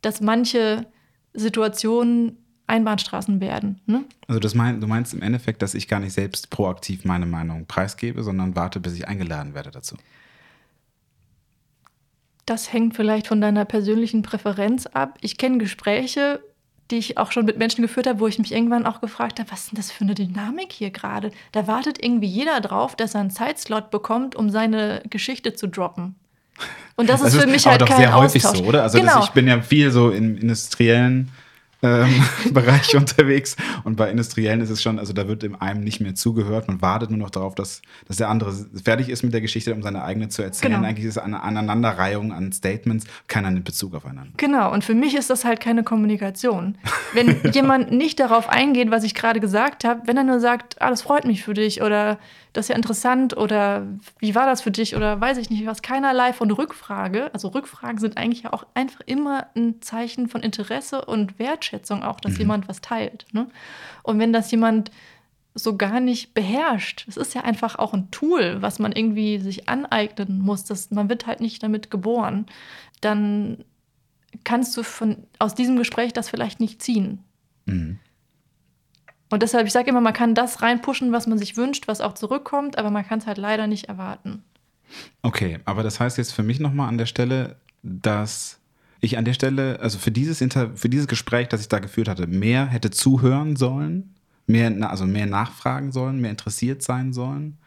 [0.00, 0.86] dass manche
[1.34, 3.82] Situationen Einbahnstraßen werden.
[3.84, 4.06] Ne?
[4.28, 7.66] Also das mein, du meinst im Endeffekt, dass ich gar nicht selbst proaktiv meine Meinung
[7.66, 9.96] preisgebe, sondern warte, bis ich eingeladen werde dazu.
[12.46, 15.18] Das hängt vielleicht von deiner persönlichen Präferenz ab.
[15.20, 16.40] Ich kenne Gespräche,
[16.90, 19.50] die ich auch schon mit Menschen geführt habe, wo ich mich irgendwann auch gefragt habe,
[19.50, 21.30] was ist denn das für eine Dynamik hier gerade?
[21.52, 26.16] Da wartet irgendwie jeder drauf, dass er einen Zeitslot bekommt, um seine Geschichte zu droppen.
[26.96, 28.82] Und das, das ist für mich halt kein sehr häufig so, oder?
[28.82, 29.16] Also genau.
[29.16, 31.30] das, ich bin ja viel so im industriellen
[31.82, 33.56] ähm, Bereich unterwegs.
[33.84, 36.68] Und bei Industriellen ist es schon, also da wird dem einem nicht mehr zugehört.
[36.68, 39.82] Man wartet nur noch darauf, dass, dass der andere fertig ist mit der Geschichte, um
[39.82, 40.74] seine eigene zu erzählen.
[40.74, 40.86] Genau.
[40.86, 44.32] Eigentlich ist es eine Aneinanderreihung an Statements, keiner nimmt Bezug aufeinander.
[44.36, 46.78] Genau, und für mich ist das halt keine Kommunikation.
[47.14, 50.90] Wenn jemand nicht darauf eingeht, was ich gerade gesagt habe, wenn er nur sagt, ah,
[50.90, 52.18] das freut mich für dich oder
[52.52, 53.86] das ist ja interessant oder
[54.18, 57.30] wie war das für dich oder weiß ich nicht was, keinerlei von Rückfrage.
[57.32, 61.71] Also Rückfragen sind eigentlich ja auch einfach immer ein Zeichen von Interesse und Wertschätzung
[62.02, 62.38] auch, dass mhm.
[62.38, 63.26] jemand was teilt.
[63.32, 63.48] Ne?
[64.02, 64.90] Und wenn das jemand
[65.54, 69.68] so gar nicht beherrscht, es ist ja einfach auch ein Tool, was man irgendwie sich
[69.68, 72.46] aneignen muss, das, man wird halt nicht damit geboren,
[73.00, 73.64] dann
[74.44, 77.22] kannst du von, aus diesem Gespräch das vielleicht nicht ziehen.
[77.66, 77.98] Mhm.
[79.30, 82.14] Und deshalb, ich sage immer, man kann das reinpushen, was man sich wünscht, was auch
[82.14, 84.44] zurückkommt, aber man kann es halt leider nicht erwarten.
[85.22, 88.60] Okay, aber das heißt jetzt für mich nochmal an der Stelle, dass
[89.02, 92.08] ich an der Stelle, also für dieses, Inter für dieses Gespräch, das ich da geführt
[92.08, 94.14] hatte, mehr hätte zuhören sollen,
[94.46, 97.58] mehr, also mehr nachfragen sollen, mehr interessiert sein sollen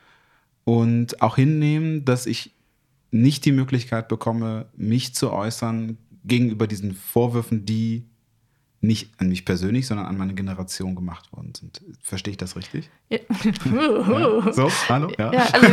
[0.64, 2.56] und auch hinnehmen, dass ich
[3.12, 8.06] nicht die Möglichkeit bekomme, mich zu äußern gegenüber diesen Vorwürfen, die
[8.86, 11.82] nicht an mich persönlich, sondern an meine Generation gemacht worden sind.
[12.02, 12.90] Verstehe ich das richtig?
[13.10, 13.20] Ja.
[13.66, 14.54] ja.
[14.54, 15.12] So, hallo?
[15.18, 15.68] Ja, ja also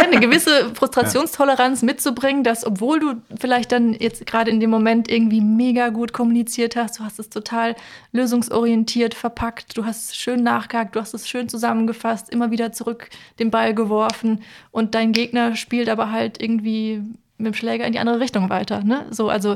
[0.00, 5.40] eine gewisse Frustrationstoleranz mitzubringen, dass obwohl du vielleicht dann jetzt gerade in dem Moment irgendwie
[5.40, 7.76] mega gut kommuniziert hast, du hast es total
[8.12, 13.10] lösungsorientiert verpackt, du hast es schön nachgehakt, du hast es schön zusammengefasst, immer wieder zurück
[13.38, 17.02] den Ball geworfen und dein Gegner spielt aber halt irgendwie
[17.38, 18.84] mit dem Schläger in die andere Richtung weiter.
[18.84, 19.06] Ne?
[19.10, 19.54] So, also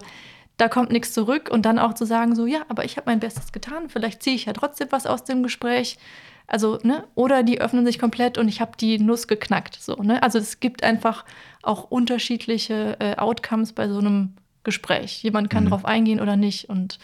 [0.57, 3.21] da kommt nichts zurück und dann auch zu sagen, so, ja, aber ich habe mein
[3.21, 5.99] Bestes getan, vielleicht ziehe ich ja trotzdem was aus dem Gespräch.
[6.47, 9.77] Also, ne, oder die öffnen sich komplett und ich habe die Nuss geknackt.
[9.81, 10.23] So, ne?
[10.23, 11.25] Also es gibt einfach
[11.63, 15.23] auch unterschiedliche äh, Outcomes bei so einem Gespräch.
[15.23, 15.69] Jemand kann mhm.
[15.71, 16.69] drauf eingehen oder nicht.
[16.69, 16.99] Und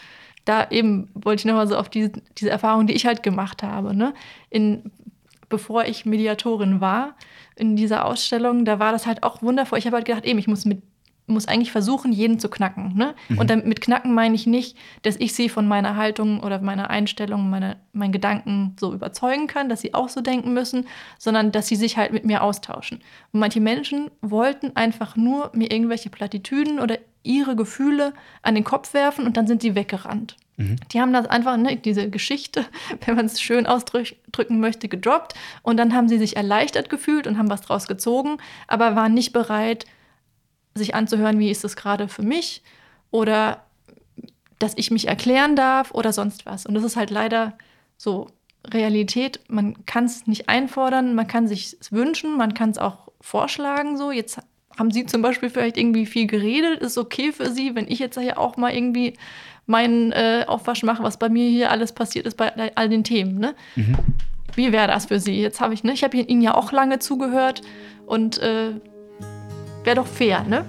[0.45, 3.95] da eben wollte ich nochmal so auf diese, diese Erfahrung, die ich halt gemacht habe.
[3.95, 4.13] Ne?
[4.51, 4.91] In,
[5.49, 7.15] bevor ich Mediatorin war,
[7.55, 9.79] in dieser Ausstellung, da war das halt auch wundervoll.
[9.79, 10.83] Ich habe halt gedacht, eben, ich muss mit
[11.31, 12.95] muss eigentlich versuchen, jeden zu knacken.
[12.95, 13.15] Ne?
[13.29, 13.37] Mhm.
[13.39, 17.49] Und damit knacken meine ich nicht, dass ich sie von meiner Haltung oder meiner Einstellung,
[17.49, 21.75] meine, meinen Gedanken so überzeugen kann, dass sie auch so denken müssen, sondern dass sie
[21.75, 22.99] sich halt mit mir austauschen.
[23.31, 28.93] Und manche Menschen wollten einfach nur mir irgendwelche Plattitüden oder ihre Gefühle an den Kopf
[28.93, 30.35] werfen und dann sind sie weggerannt.
[30.57, 30.75] Mhm.
[30.91, 32.65] Die haben das einfach, ne, diese Geschichte,
[33.05, 35.33] wenn man es schön ausdrücken möchte, gedroppt.
[35.63, 39.33] Und dann haben sie sich erleichtert gefühlt und haben was draus gezogen, aber waren nicht
[39.33, 39.85] bereit,
[40.75, 42.63] sich anzuhören, wie ist es gerade für mich
[43.09, 43.63] oder
[44.59, 46.65] dass ich mich erklären darf oder sonst was.
[46.65, 47.57] Und das ist halt leider
[47.97, 48.27] so
[48.67, 49.39] Realität.
[49.47, 53.97] Man kann es nicht einfordern, man kann sich wünschen, man kann es auch vorschlagen.
[53.97, 54.39] So, jetzt
[54.77, 58.19] haben Sie zum Beispiel vielleicht irgendwie viel geredet, ist okay für Sie, wenn ich jetzt
[58.19, 59.13] hier auch mal irgendwie
[59.65, 63.39] meinen äh, Aufwasch mache, was bei mir hier alles passiert ist bei all den Themen.
[63.39, 63.55] Ne?
[63.75, 63.97] Mhm.
[64.55, 65.39] Wie wäre das für Sie?
[65.39, 67.61] Jetzt habe ich, ne, ich habe Ihnen ja auch lange zugehört
[68.05, 68.73] und äh,
[69.83, 70.63] Wäre doch fair, ne?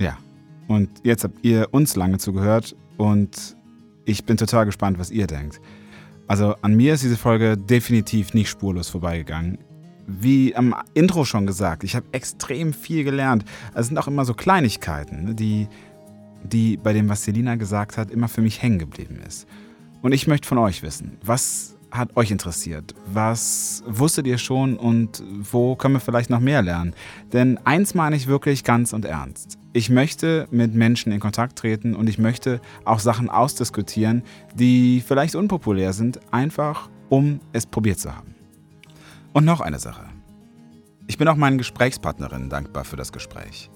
[0.00, 0.18] Ja.
[0.66, 3.56] Und jetzt habt ihr uns lange zugehört und
[4.04, 5.60] ich bin total gespannt, was ihr denkt.
[6.26, 9.58] Also an mir ist diese Folge definitiv nicht spurlos vorbeigegangen.
[10.06, 13.44] Wie am Intro schon gesagt, ich habe extrem viel gelernt.
[13.74, 15.68] Es sind auch immer so Kleinigkeiten, ne, die,
[16.44, 19.46] die bei dem, was Selina gesagt hat, immer für mich hängen geblieben ist.
[20.02, 22.94] Und ich möchte von euch wissen, was hat euch interessiert?
[23.12, 26.94] Was wusstet ihr schon und wo können wir vielleicht noch mehr lernen?
[27.32, 29.58] Denn eins meine ich wirklich ganz und ernst.
[29.72, 34.22] Ich möchte mit Menschen in Kontakt treten und ich möchte auch Sachen ausdiskutieren,
[34.54, 38.34] die vielleicht unpopulär sind, einfach um es probiert zu haben.
[39.32, 40.04] Und noch eine Sache.
[41.06, 43.70] Ich bin auch meinen Gesprächspartnerinnen dankbar für das Gespräch.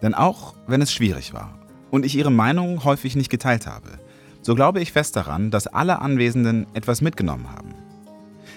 [0.00, 1.58] Denn auch wenn es schwierig war
[1.90, 3.98] und ich ihre Meinung häufig nicht geteilt habe,
[4.42, 7.74] so glaube ich fest daran, dass alle Anwesenden etwas mitgenommen haben.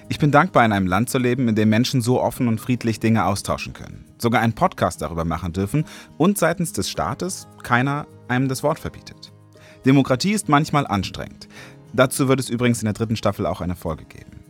[0.07, 2.99] Ich bin dankbar, in einem Land zu leben, in dem Menschen so offen und friedlich
[2.99, 5.85] Dinge austauschen können, sogar einen Podcast darüber machen dürfen
[6.17, 9.31] und seitens des Staates keiner einem das Wort verbietet.
[9.85, 11.47] Demokratie ist manchmal anstrengend.
[11.93, 14.43] Dazu wird es übrigens in der dritten Staffel auch eine Folge geben.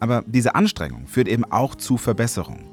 [0.00, 2.66] Aber diese Anstrengung führt eben auch zu Verbesserungen.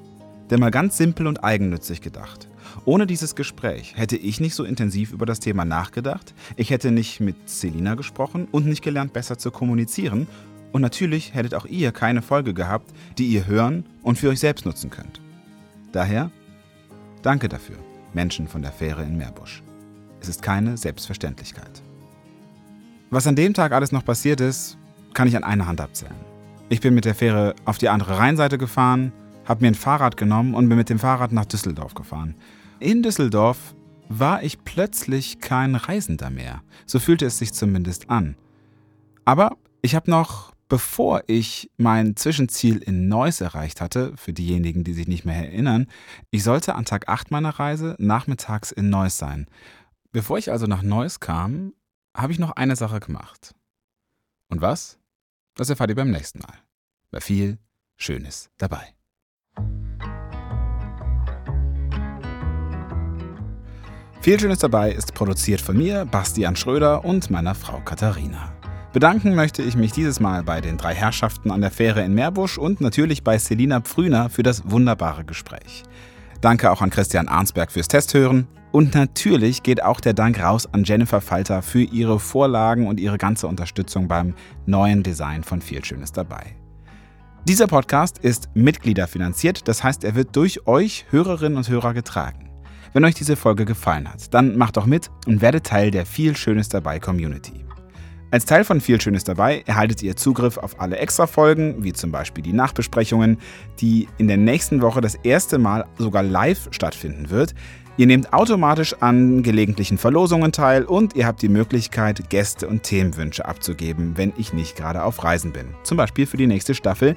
[0.50, 2.50] Denn mal ganz simpel und eigennützig gedacht.
[2.84, 7.20] Ohne dieses Gespräch hätte ich nicht so intensiv über das Thema nachgedacht, ich hätte nicht
[7.20, 10.28] mit Selina gesprochen und nicht gelernt, besser zu kommunizieren.
[10.72, 14.66] Und natürlich hättet auch ihr keine Folge gehabt, die ihr hören und für euch selbst
[14.66, 15.22] nutzen könnt.
[15.92, 16.32] Daher,
[17.22, 17.76] danke dafür,
[18.14, 19.62] Menschen von der Fähre in Meerbusch.
[20.20, 21.82] Es ist keine Selbstverständlichkeit.
[23.12, 24.78] Was an dem Tag alles noch passiert ist,
[25.14, 26.16] kann ich an einer Hand abzählen.
[26.70, 29.12] Ich bin mit der Fähre auf die andere Rheinseite gefahren,
[29.46, 32.36] habe mir ein Fahrrad genommen und bin mit dem Fahrrad nach Düsseldorf gefahren.
[32.82, 33.76] In Düsseldorf
[34.10, 36.64] war ich plötzlich kein Reisender mehr.
[36.88, 38.36] So fühlte es sich zumindest an.
[39.24, 44.94] Aber ich habe noch, bevor ich mein Zwischenziel in Neuss erreicht hatte, für diejenigen, die
[44.94, 45.86] sich nicht mehr erinnern,
[46.32, 49.46] ich sollte an Tag 8 meiner Reise nachmittags in Neuss sein.
[50.12, 51.74] Bevor ich also nach Neuss kam,
[52.18, 53.54] habe ich noch eine Sache gemacht.
[54.50, 54.98] Und was?
[55.54, 56.56] Das erfahrt ihr beim nächsten Mal.
[57.12, 57.60] War viel
[57.96, 58.96] Schönes dabei.
[64.22, 68.54] Viel Schönes dabei ist produziert von mir, Bastian Schröder und meiner Frau Katharina.
[68.94, 72.60] Bedanken möchte ich mich dieses Mal bei den drei Herrschaften an der Fähre in Meerbusch
[72.60, 75.82] und natürlich bei Selina Pfrüner für das wunderbare Gespräch.
[76.40, 78.48] Danke auch an Christian Arnsberg fürs Testhören.
[78.72, 83.18] Und natürlich geht auch der Dank raus an Jennifer Falter für ihre Vorlagen und ihre
[83.18, 84.36] ganze Unterstützung beim
[84.68, 86.56] neuen Design von Viel Schönes dabei.
[87.48, 92.51] Dieser Podcast ist Mitgliederfinanziert, das heißt, er wird durch euch Hörerinnen und Hörer getragen.
[92.94, 96.36] Wenn euch diese Folge gefallen hat, dann macht doch mit und werdet Teil der Viel
[96.36, 97.64] Schönes dabei Community.
[98.32, 102.44] Als Teil von Viel Schönes dabei erhaltet ihr Zugriff auf alle Extra-Folgen, wie zum Beispiel
[102.44, 103.38] die Nachbesprechungen,
[103.80, 107.54] die in der nächsten Woche das erste Mal sogar live stattfinden wird.
[107.96, 113.46] Ihr nehmt automatisch an gelegentlichen Verlosungen teil und ihr habt die Möglichkeit, Gäste und Themenwünsche
[113.46, 115.68] abzugeben, wenn ich nicht gerade auf Reisen bin.
[115.84, 117.16] Zum Beispiel für die nächste Staffel,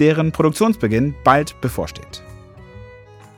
[0.00, 2.25] deren Produktionsbeginn bald bevorsteht.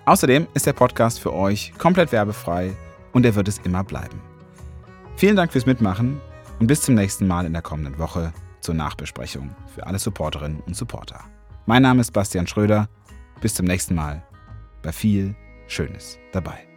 [0.09, 2.75] Außerdem ist der Podcast für euch komplett werbefrei
[3.13, 4.23] und er wird es immer bleiben.
[5.17, 6.19] Vielen Dank fürs Mitmachen
[6.59, 10.75] und bis zum nächsten Mal in der kommenden Woche zur Nachbesprechung für alle Supporterinnen und
[10.75, 11.21] Supporter.
[11.67, 12.89] Mein Name ist Bastian Schröder.
[13.43, 14.23] Bis zum nächsten Mal
[14.81, 15.37] bei viel
[15.67, 16.68] Schönes dabei.